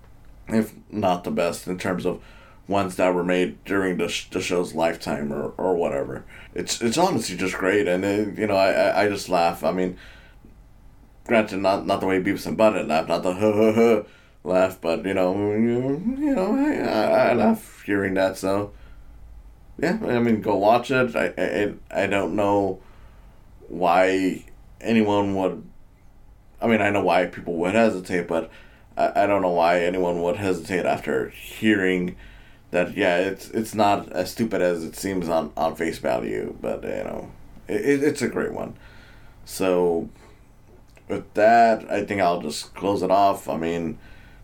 if 0.48 0.72
not 0.90 1.24
the 1.24 1.30
best 1.30 1.68
in 1.68 1.78
terms 1.78 2.04
of 2.04 2.20
ones 2.66 2.96
that 2.96 3.14
were 3.14 3.24
made 3.24 3.62
during 3.64 3.98
the, 3.98 4.08
sh- 4.08 4.28
the 4.30 4.40
show's 4.40 4.74
lifetime 4.74 5.32
or, 5.32 5.52
or 5.58 5.74
whatever. 5.74 6.24
It's 6.54 6.80
it's 6.80 6.96
honestly 6.98 7.36
just 7.36 7.54
great, 7.54 7.88
and 7.88 8.04
it, 8.04 8.38
you 8.38 8.46
know 8.46 8.56
I, 8.56 9.04
I 9.04 9.08
just 9.08 9.28
laugh. 9.28 9.64
I 9.64 9.72
mean, 9.72 9.98
granted, 11.26 11.58
not 11.58 11.86
not 11.86 12.00
the 12.00 12.06
way 12.06 12.22
Beavis 12.22 12.46
and 12.46 12.56
Butthead 12.56 12.88
laugh, 12.88 13.08
not 13.08 13.22
the 13.22 13.34
huh 13.34 13.52
huh 13.52 13.72
huh 13.72 14.02
laugh, 14.44 14.80
but 14.80 15.04
you 15.04 15.14
know 15.14 15.34
you, 15.52 16.16
you 16.18 16.34
know 16.34 16.54
I, 16.54 17.30
I 17.30 17.32
laugh 17.34 17.82
hearing 17.84 18.14
that. 18.14 18.38
So 18.38 18.72
yeah, 19.78 19.98
I 20.02 20.20
mean, 20.20 20.40
go 20.40 20.56
watch 20.56 20.90
it. 20.90 21.16
I 21.16 21.34
I 21.36 22.04
I 22.04 22.06
don't 22.06 22.36
know 22.36 22.80
why 23.68 24.44
anyone 24.80 25.34
would. 25.34 25.62
I 26.60 26.66
mean, 26.66 26.80
I 26.80 26.90
know 26.90 27.02
why 27.02 27.26
people 27.26 27.54
would 27.54 27.74
hesitate, 27.74 28.28
but 28.28 28.50
I, 28.96 29.24
I 29.24 29.26
don't 29.26 29.42
know 29.42 29.50
why 29.50 29.80
anyone 29.80 30.22
would 30.22 30.36
hesitate 30.36 30.86
after 30.86 31.28
hearing 31.30 32.16
that 32.74 32.96
yeah, 32.96 33.18
it's 33.18 33.50
it's 33.50 33.74
not 33.74 34.10
as 34.12 34.32
stupid 34.32 34.60
as 34.60 34.82
it 34.82 34.96
seems 34.96 35.28
on, 35.28 35.52
on 35.56 35.76
face 35.76 35.98
value, 35.98 36.56
but 36.60 36.82
you 36.82 37.04
know, 37.04 37.30
it, 37.68 38.02
it's 38.02 38.20
a 38.20 38.28
great 38.28 38.52
one. 38.52 38.76
So 39.44 40.08
with 41.08 41.32
that, 41.34 41.88
I 41.90 42.04
think 42.04 42.20
I'll 42.20 42.42
just 42.42 42.74
close 42.74 43.02
it 43.02 43.12
off. 43.12 43.48
I 43.48 43.56
mean, 43.56 43.98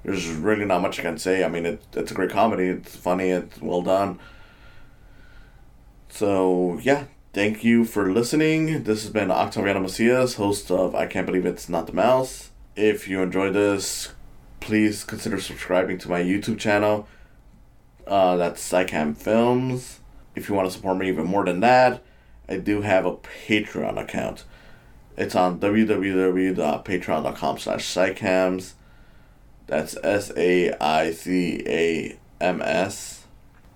there's 0.05 0.29
really 0.29 0.65
not 0.65 0.81
much 0.81 1.01
I 1.01 1.03
can 1.03 1.19
say. 1.19 1.43
I 1.45 1.49
mean, 1.49 1.67
it, 1.67 1.83
it's 1.93 2.13
a 2.13 2.15
great 2.15 2.31
comedy. 2.31 2.69
It's 2.69 2.95
funny. 2.95 3.31
It's 3.31 3.61
well 3.61 3.83
done. 3.83 4.21
So 6.09 6.79
yeah, 6.83 7.07
thank 7.33 7.65
you 7.65 7.85
for 7.85 8.13
listening. 8.13 8.85
This 8.85 9.03
has 9.03 9.11
been 9.11 9.29
Octaviano 9.29 9.83
Macias, 9.83 10.37
host 10.37 10.71
of 10.71 10.95
I 10.95 11.07
Can't 11.07 11.27
Believe 11.27 11.47
It's 11.47 11.69
Not 11.69 11.89
the 11.89 11.93
Mouse. 11.93 12.51
If 12.77 13.09
you 13.09 13.23
enjoyed 13.23 13.55
this, 13.55 14.15
please 14.61 15.03
consider 15.03 15.41
subscribing 15.41 15.99
to 15.99 16.09
my 16.09 16.23
YouTube 16.23 16.61
channel. 16.61 17.09
Uh, 18.11 18.37
that's 18.37 18.61
SaiCam 18.61 19.17
Films. 19.17 20.01
If 20.35 20.49
you 20.49 20.55
want 20.57 20.69
to 20.69 20.73
support 20.75 20.99
me 20.99 21.09
even 21.09 21.27
more 21.27 21.45
than 21.45 21.61
that, 21.61 22.03
I 22.49 22.57
do 22.57 22.83
have 22.83 23.07
a 23.07 23.15
Patreon 23.15 23.97
account. 23.97 24.43
It's 25.17 25.37
on 25.37 25.61
www.patreon.com 25.61 27.59
slash 27.59 27.85
SaiCams. 27.87 28.73
That's 29.69 29.97
S-A-I-C-A-M-S. 30.03 30.77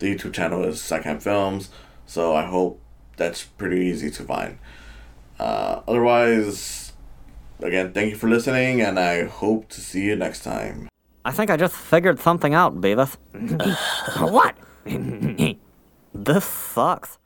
The 0.01 0.15
YouTube 0.15 0.33
channel 0.33 0.65
is 0.65 0.81
SaiCam 0.81 1.23
Films, 1.23 1.71
so 2.05 2.35
I 2.35 2.45
hope 2.47 2.81
that's 3.17 3.45
pretty 3.45 3.87
easy 3.87 4.11
to 4.11 4.25
find. 4.25 4.59
Uh, 5.39 5.83
otherwise, 5.87 6.93
again, 7.61 7.93
thank 7.93 8.11
you 8.11 8.17
for 8.17 8.29
listening, 8.29 8.81
and 8.81 8.99
I 8.99 9.27
hope 9.27 9.69
to 9.69 9.81
see 9.81 10.03
you 10.03 10.17
next 10.17 10.43
time. 10.43 10.89
I 11.25 11.33
think 11.33 11.51
I 11.51 11.57
just 11.57 11.75
figured 11.75 12.21
something 12.21 12.55
out, 12.55 12.81
Beavis. 12.81 13.17
what? 14.31 14.57
this 16.15 16.45
sucks. 16.45 17.19